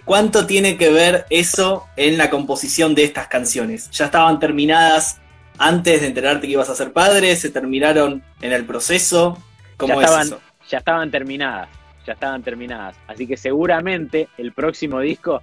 [0.06, 3.90] ¿Cuánto tiene que ver eso en la composición de estas canciones?
[3.92, 5.20] ¿Ya estaban terminadas
[5.58, 7.36] antes de enterarte que ibas a ser padre?
[7.36, 9.38] ¿Se terminaron en el proceso?
[9.78, 10.30] ¿Cómo ya estaban,
[10.70, 11.70] Ya estaban terminadas,
[12.06, 12.96] ya estaban terminadas.
[13.08, 15.42] Así que seguramente el próximo disco,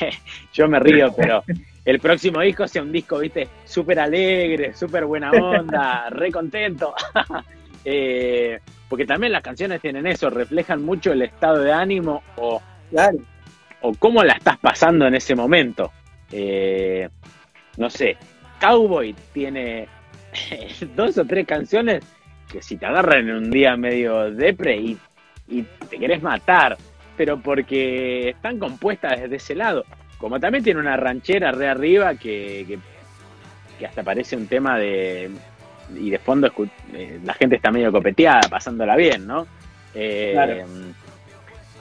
[0.52, 1.44] yo me río, pero
[1.84, 6.94] el próximo disco sea un disco, viste, súper alegre, súper buena onda, re contento.
[7.84, 12.62] Eh, porque también las canciones tienen eso, reflejan mucho el estado de ánimo o,
[13.82, 15.92] o cómo la estás pasando en ese momento.
[16.30, 17.08] Eh,
[17.76, 18.16] no sé,
[18.60, 19.88] Cowboy tiene
[20.96, 22.04] dos o tres canciones
[22.50, 24.98] que si te agarran en un día medio depre y,
[25.48, 26.76] y te querés matar,
[27.16, 29.84] pero porque están compuestas desde ese lado.
[30.18, 32.78] Como también tiene una ranchera re arriba que,
[33.78, 35.30] que, hasta parece un tema de.
[35.96, 36.50] Y de fondo
[36.94, 39.46] eh, la gente está medio copeteada, pasándola bien, ¿no?
[39.94, 40.64] Eh,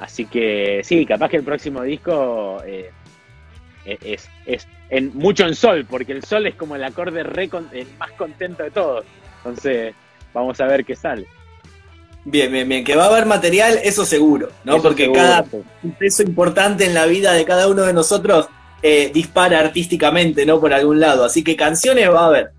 [0.01, 2.91] así que sí, capaz que el próximo disco eh,
[3.85, 8.11] es, es en, mucho en sol, porque el sol es como el acorde el más
[8.17, 9.05] contento de todos.
[9.37, 9.95] Entonces,
[10.33, 11.25] vamos a ver qué sale.
[12.25, 12.83] Bien, bien, bien.
[12.83, 14.81] Que va a haber material, eso seguro, ¿no?
[14.81, 15.45] porque cada
[15.97, 18.47] peso importante en la vida de cada uno de nosotros
[18.83, 20.59] eh, dispara artísticamente, ¿no?
[20.59, 21.23] Por algún lado.
[21.23, 22.51] Así que canciones va a haber.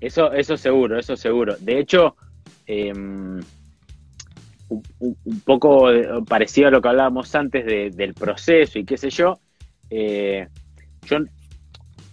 [0.00, 1.56] Eso, eso seguro, eso seguro.
[1.60, 2.16] De hecho,
[2.66, 3.40] em,
[4.98, 5.88] un, poco
[6.26, 7.64] parecido a lo que hablábamos antes
[7.96, 9.38] del proceso y qué sé yo,
[9.90, 10.48] eh,
[11.06, 11.18] yo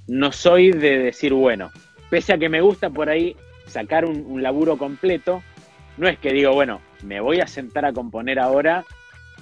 [0.08, 1.72] no soy de decir, bueno,
[2.10, 3.36] pese a que me gusta por ahí
[3.68, 5.42] sacar un, laburo completo,
[5.98, 8.84] no es que digo, bueno, me voy a sentar a componer ahora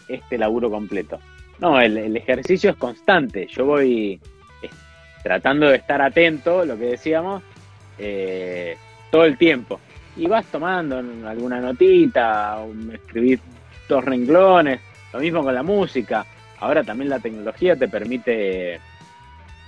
[0.07, 1.20] este laburo completo.
[1.59, 3.47] No, el, ejercicio es constante.
[3.47, 4.20] Yo voy
[4.61, 4.70] eh,
[5.24, 7.43] tratando de estar atento, lo que decíamos,
[7.97, 8.78] eh,
[9.11, 9.80] todo el tiempo
[10.20, 12.57] y vas tomando alguna notita,
[12.93, 13.39] escribir
[13.88, 14.82] dos renglones,
[15.13, 16.26] lo mismo con la música.
[16.59, 18.82] Ahora también la tecnología te permite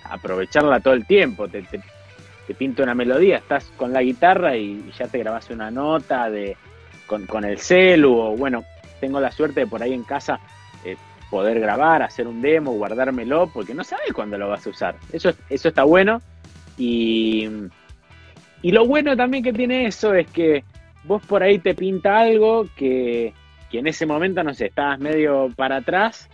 [0.03, 1.81] aprovecharla todo el tiempo, te, te,
[2.53, 6.57] pinta una melodía, estás con la guitarra y, ya te grabas una nota de
[7.07, 8.65] con, el celu, o bueno,
[8.99, 10.37] tengo la suerte de por ahí en casa
[10.83, 10.97] eh,
[11.29, 14.95] poder grabar, hacer un demo, guardármelo, porque no sabes cuándo lo vas a usar.
[15.13, 16.21] Eso, eso está bueno
[16.77, 17.47] y
[18.61, 20.63] y lo bueno también que tiene eso es que
[21.03, 23.33] vos por ahí te pinta algo que,
[23.71, 26.29] en ese momento, no sé, estabas medio para atrás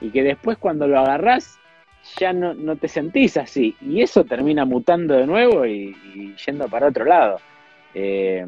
[0.00, 1.58] y que después cuando lo agarrás
[2.18, 3.76] ya no, te sentís así.
[3.82, 5.94] Y eso termina mutando de nuevo y,
[6.46, 7.38] yendo para otro lado.
[7.94, 8.46] Eh,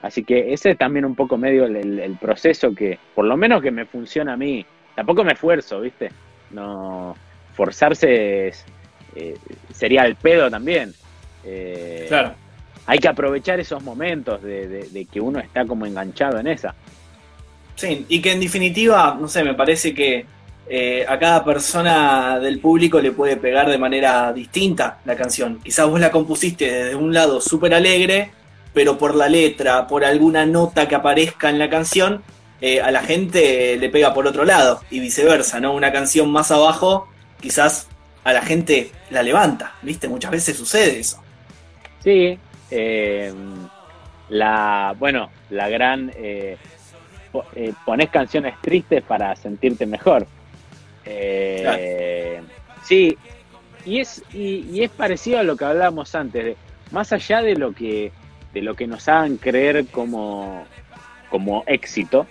[0.00, 3.70] así que ese es también un poco medio el, proceso que, por lo menos que
[3.70, 4.66] me funciona a mí.
[4.96, 6.10] Tampoco me esfuerzo, ¿viste?
[6.50, 7.14] No,
[7.54, 8.52] forzarse
[9.14, 9.36] eh,
[9.72, 10.92] sería el pedo también.
[11.44, 12.34] Eh, claro.
[12.86, 16.74] Hay que aprovechar esos momentos de, que uno está como enganchado en esa.
[17.76, 20.26] Sí, y que en definitiva, no sé, me parece que
[20.68, 25.60] eh, a cada persona del público le puede pegar de manera distinta la canción.
[25.62, 28.30] Quizás vos la compusiste desde un lado súper alegre,
[28.72, 32.22] pero por la letra, por alguna nota que aparezca en la canción,
[32.60, 35.74] eh, a la gente le pega por otro lado y viceversa, ¿no?
[35.74, 37.08] Una canción más abajo,
[37.40, 37.88] quizás
[38.24, 40.08] a la gente la levanta, ¿viste?
[40.08, 41.23] Muchas veces sucede eso.
[42.04, 42.38] Sí,
[42.70, 43.32] eh,
[44.28, 46.58] la, bueno, la gran, eh,
[47.54, 50.26] eh, pones canciones tristes para sentirte mejor.
[52.82, 53.16] Sí,
[53.86, 56.58] y es, y, es parecido a lo que hablábamos antes,
[56.90, 58.12] más allá de lo que,
[58.52, 60.66] de lo que nos hagan creer como,
[61.30, 62.26] como éxito,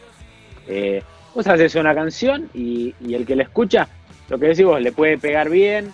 [1.34, 3.88] vos haces una canción y, y el que la escucha,
[4.30, 5.92] lo que decís vos, le puede pegar bien,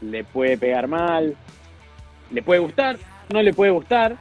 [0.00, 1.36] le puede pegar mal,
[2.32, 2.98] le puede gustar,
[3.32, 4.16] no le puede gustar,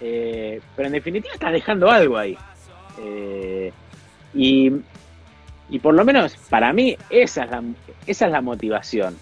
[0.00, 2.36] eh, pero en definitiva estás dejando algo ahí.
[2.98, 3.72] Eh,
[4.34, 4.70] y,
[5.82, 7.62] por lo menos para mí esa es, la,
[8.06, 9.16] esa es la motivación.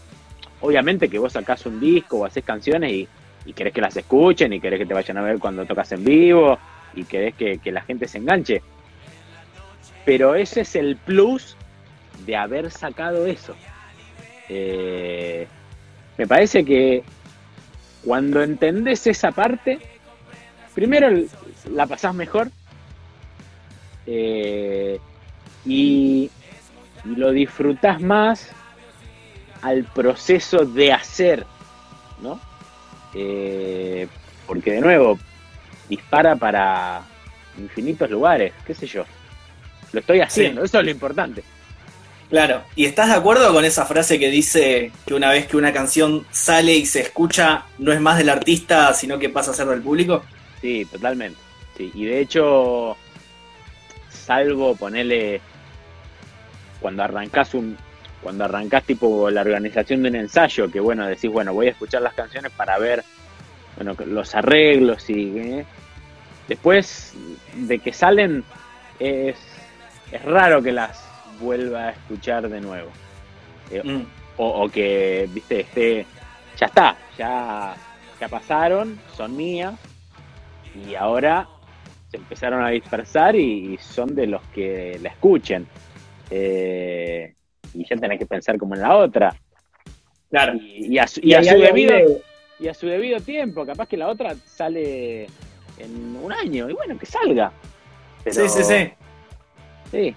[0.60, 3.08] Obviamente que vos sacás un disco o haces canciones y,
[3.52, 6.58] querés que las escuchen y querés que te vayan a ver cuando tocas en vivo
[6.94, 8.62] y querés que, la gente se enganche.
[10.04, 11.56] Pero ese es el plus
[12.24, 13.54] de haber sacado eso.
[14.48, 15.46] Eh,
[16.16, 17.02] me parece que
[18.04, 19.78] cuando entendés esa parte,
[20.74, 21.08] primero
[21.72, 22.50] la pasás mejor
[24.06, 24.98] eh,
[25.64, 26.30] y,
[27.04, 28.50] lo disfrutás más
[29.60, 31.44] al proceso de hacer,
[32.22, 32.40] ¿no?
[33.12, 34.08] Eh,
[34.46, 35.18] porque de nuevo,
[35.86, 37.02] dispara para
[37.58, 39.04] infinitos lugares, qué sé yo.
[39.92, 41.44] Lo estoy haciendo, eso es lo importante.
[42.30, 45.72] Claro, ¿y estás de acuerdo con esa frase que dice que una vez que una
[45.72, 49.66] canción sale y se escucha, no es más del artista, sino que pasa a ser
[49.66, 50.24] del público?
[50.60, 51.38] Sí, totalmente.
[51.76, 51.92] Sí.
[51.94, 52.96] Y de hecho,
[54.08, 55.40] salvo ponerle
[56.80, 57.76] cuando arrancás un
[58.22, 62.00] cuando arrancás tipo la organización de un ensayo, que bueno, decís, bueno, voy a escuchar
[62.00, 63.04] las canciones para ver
[63.76, 65.66] bueno, los arreglos y ¿eh?
[66.48, 67.12] después
[67.54, 68.42] de que salen
[68.98, 69.36] es,
[70.10, 71.04] es raro que las
[71.44, 72.90] vuelva a escuchar de nuevo.
[73.70, 74.06] Eh, mm.
[74.38, 76.06] o, que, viste, esté,
[76.56, 77.76] ya está, ya,
[78.20, 79.74] ya pasaron, son mías,
[80.74, 81.48] y ahora
[82.10, 85.66] se empezaron a dispersar y, son de los que la escuchen.
[86.30, 87.34] Eh,
[87.74, 89.34] y ya tenés que pensar como en la otra.
[90.30, 90.54] Claro.
[90.54, 91.94] Y, a, su, debido,
[92.58, 95.26] y a su debido tiempo, capaz que la otra sale
[95.78, 97.52] en un año, y bueno, que salga.
[98.24, 98.92] sí, sí, sí.
[99.90, 100.14] Sí,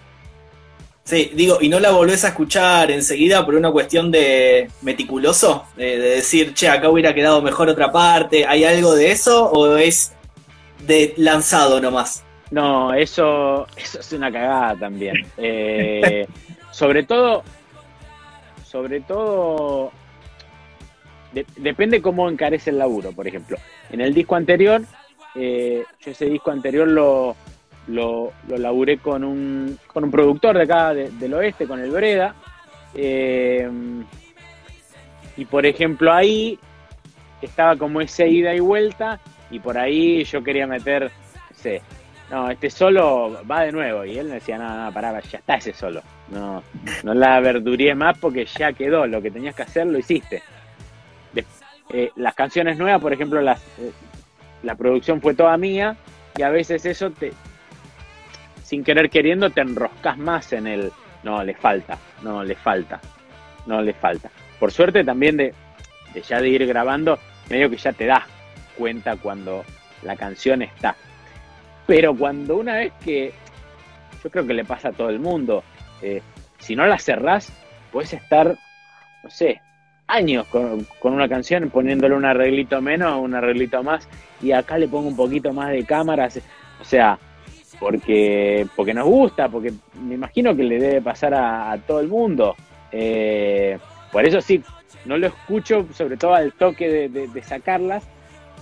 [1.08, 5.98] Sí, digo, y no la volvés a escuchar enseguida por una cuestión de meticuloso, de,
[5.98, 10.12] decir, che, acá hubiera quedado mejor otra parte, ¿hay algo de eso o es
[10.86, 12.26] de lanzado nomás?
[12.52, 15.26] No, eso, eso es una cagada también.
[15.38, 16.28] Eh,
[16.72, 17.42] sobre todo,
[18.66, 19.94] sobre todo,
[21.56, 23.58] depende cómo encarece el laburo, por ejemplo.
[23.92, 24.82] En el disco anterior,
[25.36, 27.38] eh, yo ese disco anterior lo,
[27.88, 32.36] lo, lo laburé con un, con un productor de acá del oeste, con el Breda.
[32.94, 33.70] Eh,
[35.38, 36.58] Y por ejemplo ahí
[37.42, 39.20] estaba como ese ida y vuelta
[39.52, 41.12] y por ahí yo quería meter,
[41.64, 41.72] no
[42.30, 44.04] no, este solo va de nuevo.
[44.04, 46.02] Y él me decía, no, no, pará, ya está ese solo.
[46.30, 46.64] No,
[47.04, 50.42] no la verduríe más porque ya quedó, lo que tenías que hacer lo hiciste.
[51.94, 53.92] Eh, las canciones nuevas, por ejemplo, las, eh,
[54.64, 55.96] la producción fue toda mía
[56.36, 57.32] y a veces eso te,
[58.68, 60.92] sin querer queriendo, te enroscas más en el,
[61.24, 63.00] no, le falta, no, le falta,
[63.66, 64.30] no, le falta.
[64.60, 65.54] Por suerte también de,
[66.14, 67.18] de ya de ir grabando,
[67.50, 68.26] medio que ya te das
[68.78, 69.64] cuenta cuando
[70.04, 70.98] la canción está.
[71.86, 73.32] Pero cuando una vez que,
[74.22, 75.64] yo creo que le pasa a todo el mundo,
[76.02, 76.22] eh,
[76.60, 77.50] si no la cerrás,
[77.94, 78.54] puedes estar,
[79.24, 79.62] no sé,
[80.08, 84.10] años con, una canción poniéndole un arreglito menos, un arreglito más,
[84.42, 86.42] y acá le pongo un poquito más de cámaras,
[86.82, 87.18] o sea,
[87.80, 92.56] porque, porque nos gusta, porque me imagino que le debe pasar a, todo el mundo.
[92.92, 93.78] Eh,
[94.12, 94.64] por eso sí,
[95.06, 98.04] no lo escucho, sobre todo al toque de sacarlas,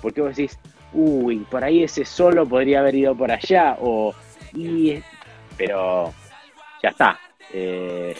[0.01, 0.59] porque vos decís,
[0.95, 4.13] uy, por ahí ese solo podría haber ido por allá, o,
[4.53, 4.99] y,
[5.57, 6.13] pero
[6.81, 7.19] ya está.
[7.53, 8.15] Eh,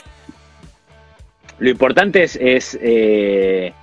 [1.59, 2.37] lo importante es,
[2.81, 3.73] eh,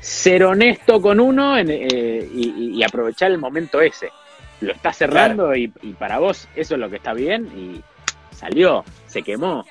[0.00, 4.10] ser honesto con uno eh, y, aprovechar el momento ese.
[4.60, 7.82] Lo está cerrando y, para vos eso es lo que está bien y
[8.34, 9.64] salió, se quemó.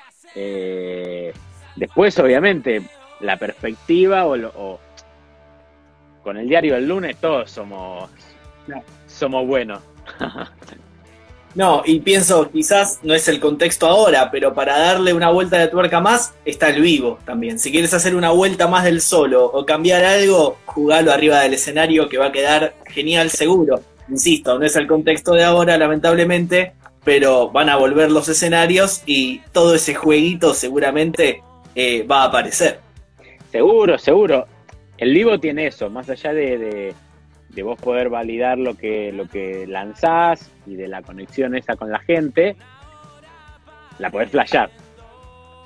[1.76, 2.82] después, obviamente,
[3.20, 4.80] la perspectiva o, o
[6.22, 8.10] con el diario del lunes todos somos
[9.06, 9.80] somos buenos.
[11.54, 15.68] no, y pienso, quizás no es el contexto ahora, pero para darle una vuelta de
[15.68, 17.58] tuerca más, está el vivo también.
[17.58, 22.08] Si quieres hacer una vuelta más del solo o cambiar algo, jugalo arriba del escenario
[22.08, 23.80] que va a quedar genial seguro.
[24.10, 29.40] Insisto, no es el contexto de ahora, lamentablemente, pero van a volver los escenarios y
[29.52, 31.42] todo ese jueguito seguramente
[31.74, 32.80] eh, va a aparecer.
[33.50, 34.46] Seguro, seguro.
[34.98, 36.94] El vivo tiene eso, más allá de
[37.50, 41.90] de vos poder validar lo que, lo que lanzás y de la conexión esa con
[41.90, 42.56] la gente,
[43.98, 44.70] la podés flashear.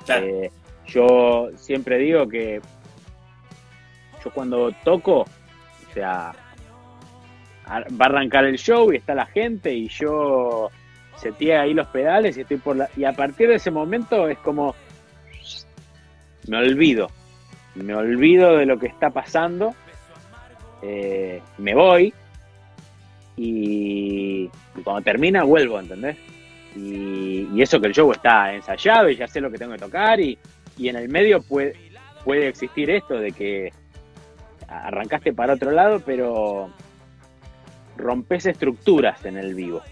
[0.08, 0.50] Eh,
[0.86, 2.60] yo siempre digo que
[4.24, 6.32] yo cuando toco, o sea,
[7.68, 10.70] va a arrancar el show y está la gente y yo
[11.16, 12.88] seteé ahí los pedales y estoy por la...
[12.96, 14.74] Y a partir de ese momento es como...
[16.48, 17.08] Me olvido.
[17.74, 19.74] Me olvido de lo que está pasando
[20.86, 22.12] eh, me voy
[23.36, 24.48] y,
[24.84, 26.18] cuando termina vuelvo, ¿entendés?
[26.76, 30.20] Y, eso que el show está ensayado y ya sé lo que tengo que tocar
[30.20, 30.38] y,
[30.78, 31.74] en el medio puede,
[32.22, 33.72] puede existir esto de que
[34.68, 36.70] arrancaste para otro lado, pero
[37.96, 39.82] rompes estructuras en el vivo.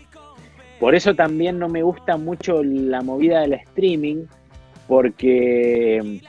[0.81, 4.25] Por eso también no me gusta mucho la movida del streaming,
[4.89, 6.21] porque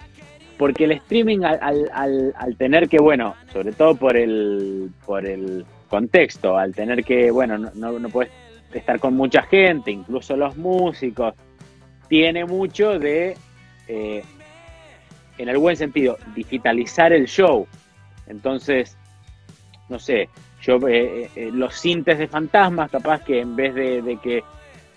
[0.57, 6.73] porque el streaming al, tener que, bueno, sobre todo por el, por el contexto, al
[6.73, 8.31] tener que, bueno, no, no, puedes
[8.73, 11.33] estar con mucha gente, incluso los músicos,
[12.07, 13.35] tiene mucho de,
[13.87, 14.23] eh,
[15.37, 17.67] en el buen sentido, digitalizar el show.
[18.27, 18.95] Entonces,
[19.89, 20.29] no sé,
[20.63, 24.43] yo eh, eh, los sintes de fantasmas, capaz que en vez de, de que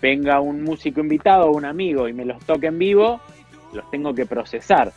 [0.01, 3.19] venga un músico invitado o un amigo y me los toque en vivo,
[3.73, 4.93] los tengo que procesar.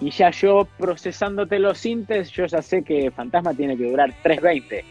[0.00, 4.82] Y ya yo procesándote los sintes, yo ya sé que Fantasma tiene que durar 3.20.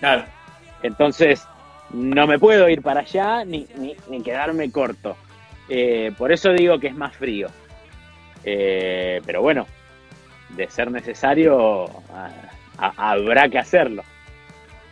[0.00, 0.24] Claro.
[0.82, 1.46] Entonces,
[1.92, 3.66] no me puedo ir para allá ni,
[4.08, 5.16] ni, quedarme corto.
[5.68, 7.48] Eh, por eso digo que es más frío.
[8.42, 9.66] Eh, pero bueno,
[10.56, 11.84] de ser necesario,
[12.80, 14.02] habrá que hacerlo.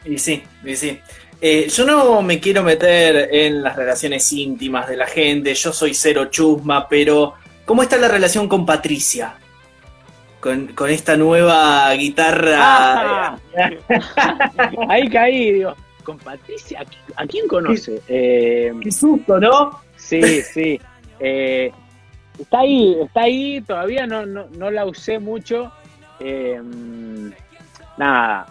[0.05, 1.01] Y sí, y sí.
[1.41, 5.95] Eh, yo no me quiero meter en las relaciones íntimas de la gente, yo soy
[5.95, 7.35] cero chusma, pero
[7.69, 9.35] ¿Cómo está la relación con Patricia?
[10.41, 12.57] Con, esta nueva guitarra.
[12.59, 13.39] Ah.
[14.89, 15.75] ahí caí, digo.
[16.03, 16.83] Con Patricia,
[17.15, 18.01] ¿a quién conoce?
[18.09, 19.83] Eh, qué susto, ¿no?
[19.97, 20.81] Sí, sí.
[21.21, 21.71] Eh,
[22.39, 25.71] está ahí, está ahí, todavía no, no, la usé mucho.
[26.21, 26.63] Eh,
[27.99, 28.47] nada.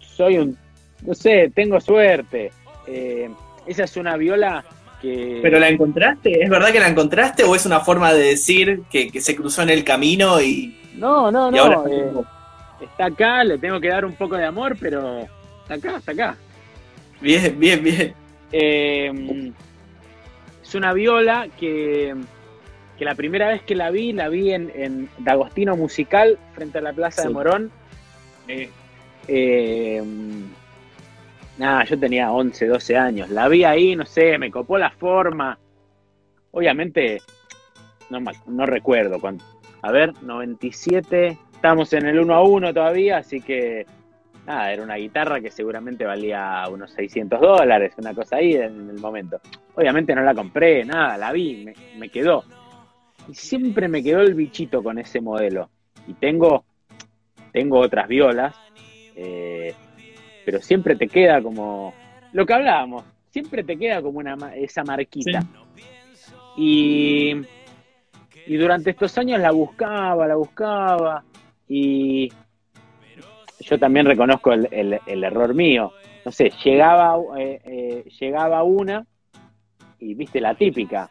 [0.00, 0.56] Soy un.
[1.02, 2.50] No sé, tengo suerte.
[3.66, 4.64] esa es una viola
[5.00, 6.42] ¿Pero la encontraste?
[6.42, 9.70] ¿Es verdad que la encontraste o es una forma de decir que, se cruzó en
[9.70, 10.76] el camino y...
[10.96, 11.86] No, no, no.
[11.86, 12.12] Eh,
[12.80, 15.28] está acá, le tengo que dar un poco de amor, pero
[15.62, 16.36] está acá, está acá.
[17.20, 18.14] Bien, bien, bien.
[18.50, 19.52] Eh,
[20.62, 22.16] es una viola que,
[22.98, 26.80] que, la primera vez que la vi, la vi en, en D'Agostino Musical, frente a
[26.80, 27.70] la Plaza de Morón.
[28.48, 30.02] Eh,
[31.58, 33.30] Nada, yo tenía 11, 12 años.
[33.30, 35.58] La vi ahí, no sé, me copó la forma.
[36.52, 37.20] Obviamente,
[38.10, 39.20] no, no recuerdo
[39.82, 43.86] a ver, 97, estamos en el 1 a 1 todavía, así que
[44.46, 48.98] nada, era una guitarra que seguramente valía unos 600 dólares, una cosa ahí en el
[48.98, 49.40] momento.
[49.74, 52.44] Obviamente no la compré, nada, la vi, me, quedó.
[53.28, 55.70] Y siempre me quedó el bichito con ese modelo.
[56.06, 56.64] Y tengo,
[57.58, 58.54] tengo otras violas,
[59.16, 59.74] eh,
[60.44, 61.92] pero siempre te queda como
[62.32, 65.42] lo que hablábamos, siempre te queda como una esa marquita.
[66.56, 67.34] Y,
[68.46, 71.24] y durante estos años la buscaba, la buscaba,
[71.66, 72.32] y
[73.58, 75.90] yo también reconozco el, el, error mío.
[76.24, 79.04] No sé, llegaba, eh, eh, llegaba una
[79.98, 81.10] y viste la típica.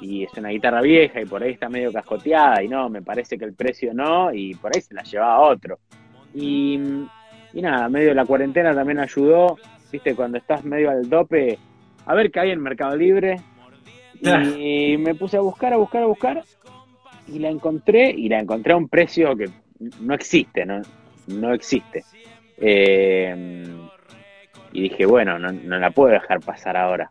[0.00, 3.36] Y es una guitarra vieja y por ahí está medio cascoteada y no, me parece
[3.38, 5.78] que el precio no y por ahí se la llevaba otro.
[6.34, 6.78] Y,
[7.52, 9.56] y nada, medio de la cuarentena también ayudó,
[9.90, 11.58] viste, cuando estás medio al dope,
[12.06, 13.36] a ver qué hay en Mercado Libre.
[14.20, 16.44] Y me puse a buscar, a buscar, a buscar
[17.28, 19.48] y la encontré y la encontré a un precio que
[20.00, 20.80] no existe, no,
[21.28, 22.04] no existe.
[22.56, 23.64] Eh,
[24.72, 27.10] y dije, bueno, no, la puedo dejar pasar ahora.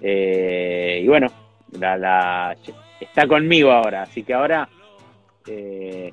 [0.00, 1.28] Eh, y bueno,
[1.78, 2.56] la,
[3.00, 4.68] está conmigo ahora, así que ahora
[5.46, 6.12] eh,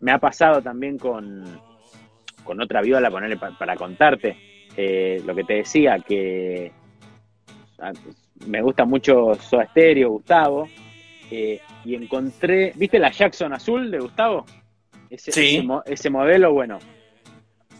[0.00, 1.44] me ha pasado también con,
[2.44, 4.36] con otra viola, ponerle para contarte
[5.24, 6.70] lo que te decía, que
[7.80, 7.92] ah,
[8.46, 10.68] me gusta mucho Soda Stereo, Gustavo,
[11.30, 14.46] y encontré, ¿viste la Jackson azul de Gustavo?
[15.10, 16.78] Ese, ese, modelo, bueno.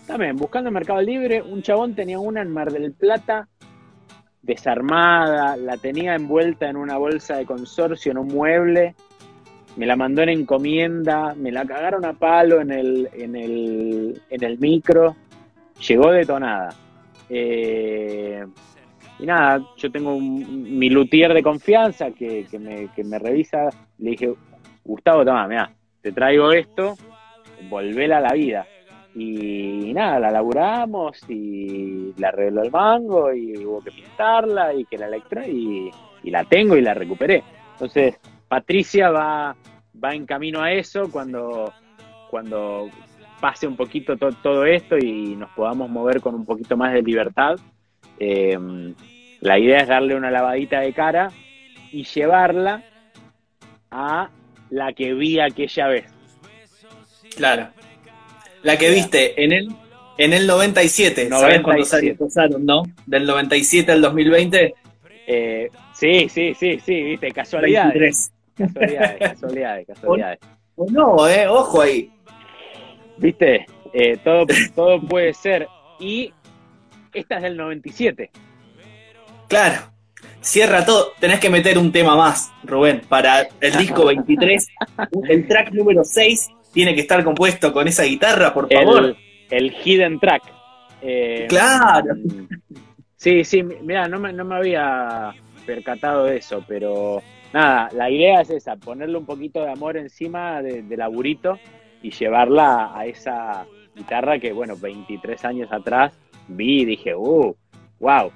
[0.07, 3.49] También, buscando en Mercado Libre, un chabón tenía una en Mar del Plata,
[4.43, 8.95] desarmada, la tenía envuelta en una bolsa de consorcio, en un mueble,
[9.77, 14.45] me la mandó en encomienda, me la cagaron a palo en el, en el, en
[14.45, 15.15] el micro,
[15.87, 16.75] llegó detonada.
[17.29, 18.45] Eh,
[19.21, 23.69] y nada, yo tengo mi luthier de confianza que, me, que me revisa,
[23.99, 24.35] le dije,
[24.85, 25.71] Gustavo, toma, mira,
[26.01, 26.97] te traigo esto,
[27.69, 28.67] volverla a la vida.
[29.21, 34.97] Y, nada, la laburamos y la arregló el mango y hubo que pintarla y que
[34.97, 35.91] la electro y,
[36.25, 37.43] la tengo y la recuperé.
[37.73, 38.17] Entonces,
[38.47, 39.57] Patricia va,
[40.03, 41.73] va en camino a eso cuando,
[42.31, 42.89] cuando
[43.41, 47.57] pase un poquito todo esto y nos podamos mover con un poquito más de libertad.
[48.21, 48.95] Em,
[49.41, 51.31] la idea es darle una lavadita de cara
[51.91, 52.85] y llevarla
[53.91, 54.31] a
[54.71, 56.15] la que vi aquella vez.
[57.37, 57.69] Claro.
[58.63, 59.69] La que viste en el,
[60.19, 61.29] en el 97.
[61.29, 62.17] 97.
[62.19, 62.83] pasaron, no?
[63.07, 64.75] Del 97 al 2020.
[65.27, 68.33] Eh, sí, sí, sí, sí, viste, casualidades.
[68.57, 70.39] Casualidades, casualidades, casualidades.
[70.77, 72.11] O, no, eh, ojo ahí.
[73.17, 75.69] Viste, eh, todo, todo puede ser.
[76.01, 76.33] Y
[77.13, 78.31] esta es del 97.
[79.49, 79.93] Claro.
[80.41, 81.13] Cierra todo.
[81.21, 84.69] Tenés que meter un tema más, Rubén, para el disco 23.
[85.29, 89.17] el track número 6 tiene que estar compuesto con esa guitarra, por favor.
[89.51, 90.43] El, hidden track.
[91.03, 92.15] Eh, claro.
[93.21, 95.35] Sí, sí, mira, no me, no me había
[95.67, 97.21] percatado de eso, pero
[97.53, 101.59] nada, la idea es esa, ponerle un poquito de amor encima de, de laburito
[102.01, 103.67] y llevarla a esa
[103.97, 106.17] guitarra que, bueno, 23 años atrás
[106.47, 107.55] vi y dije, uh,
[107.99, 108.33] wow.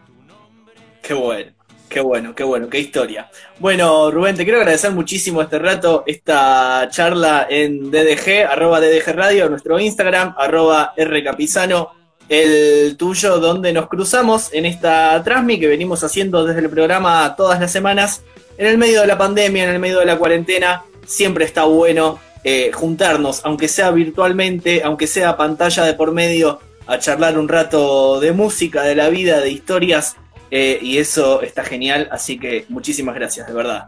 [1.00, 1.52] Qué bueno.
[1.92, 3.28] Qué bueno, qué bueno, qué historia.
[3.58, 9.50] Bueno, Rubén, te quiero agradecer muchísimo este rato, esta charla en DDG, arroba DDG Radio,
[9.50, 11.90] nuestro Instagram, arroba Rcapizano,
[12.30, 17.60] el tuyo, donde nos cruzamos en esta transmi que venimos haciendo desde el programa todas
[17.60, 18.22] las semanas.
[18.56, 22.18] En el medio de la pandemia, en el medio de la cuarentena, siempre está bueno
[22.42, 28.18] eh, juntarnos, aunque sea virtualmente, aunque sea pantalla de por medio, a charlar un rato
[28.18, 30.16] de música, de la vida, de historias
[30.54, 33.86] eh, y eso está genial, así que muchísimas gracias, de verdad.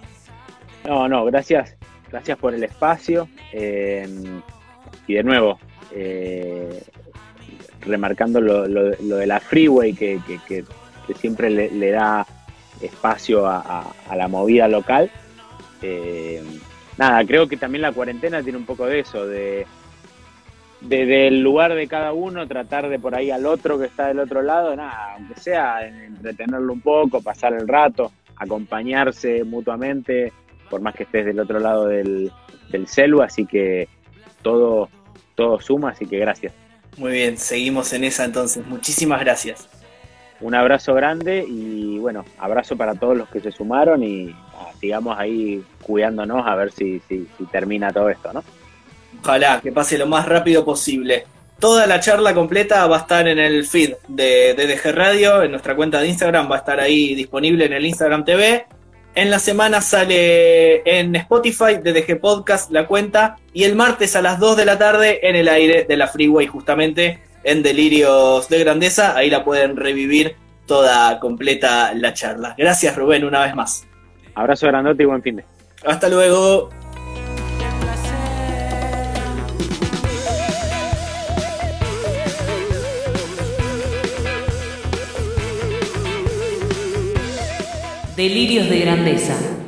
[0.87, 1.77] No, no, gracias,
[2.11, 3.29] gracias por el espacio.
[3.53, 4.09] Eh,
[5.07, 5.61] y de nuevo,
[5.93, 6.83] eh,
[7.83, 10.19] remarcando lo, de la freeway que,
[11.21, 12.27] siempre le, da
[12.81, 13.85] espacio a,
[14.17, 15.11] la movida local.
[16.97, 19.67] nada, creo que también la cuarentena tiene un poco de eso, de
[20.85, 24.21] desde el lugar de cada uno, tratar de por ahí al otro que está del
[24.21, 30.33] otro lado, nada, aunque sea entretenerlo un poco, pasar el rato, acompañarse mutuamente,
[30.69, 32.31] por más que estés del otro lado del,
[32.71, 33.89] del celu, así que
[34.43, 34.89] todo,
[35.35, 36.53] todo suma, así que gracias.
[36.99, 39.69] Muy bien, seguimos en esa entonces, muchísimas gracias.
[40.41, 44.35] Un abrazo grande y bueno, abrazo para todos los que se sumaron y
[44.81, 48.45] sigamos ahí cuidándonos a ver si, si, si termina todo esto, ¿no?
[49.25, 51.25] Ojalá que pase lo más rápido posible.
[51.59, 55.75] Toda la charla completa va a estar en el feed de DDG Radio, en nuestra
[55.75, 58.67] cuenta de Instagram, va a estar ahí disponible en el Instagram TV.
[59.15, 63.37] En la semana sale en Spotify, DDG Podcast, la cuenta.
[63.55, 66.47] Y el martes a las 2 de la tarde en el aire de la Freeway,
[66.47, 69.17] justamente en Delirios de Grandeza.
[69.17, 72.55] Ahí la pueden revivir toda completa la charla.
[72.59, 73.87] Gracias Rubén una vez más.
[74.35, 75.45] Abrazo grandote y buen fin de.
[75.87, 76.69] Hasta luego.
[88.17, 89.64] Delirios de grandeza.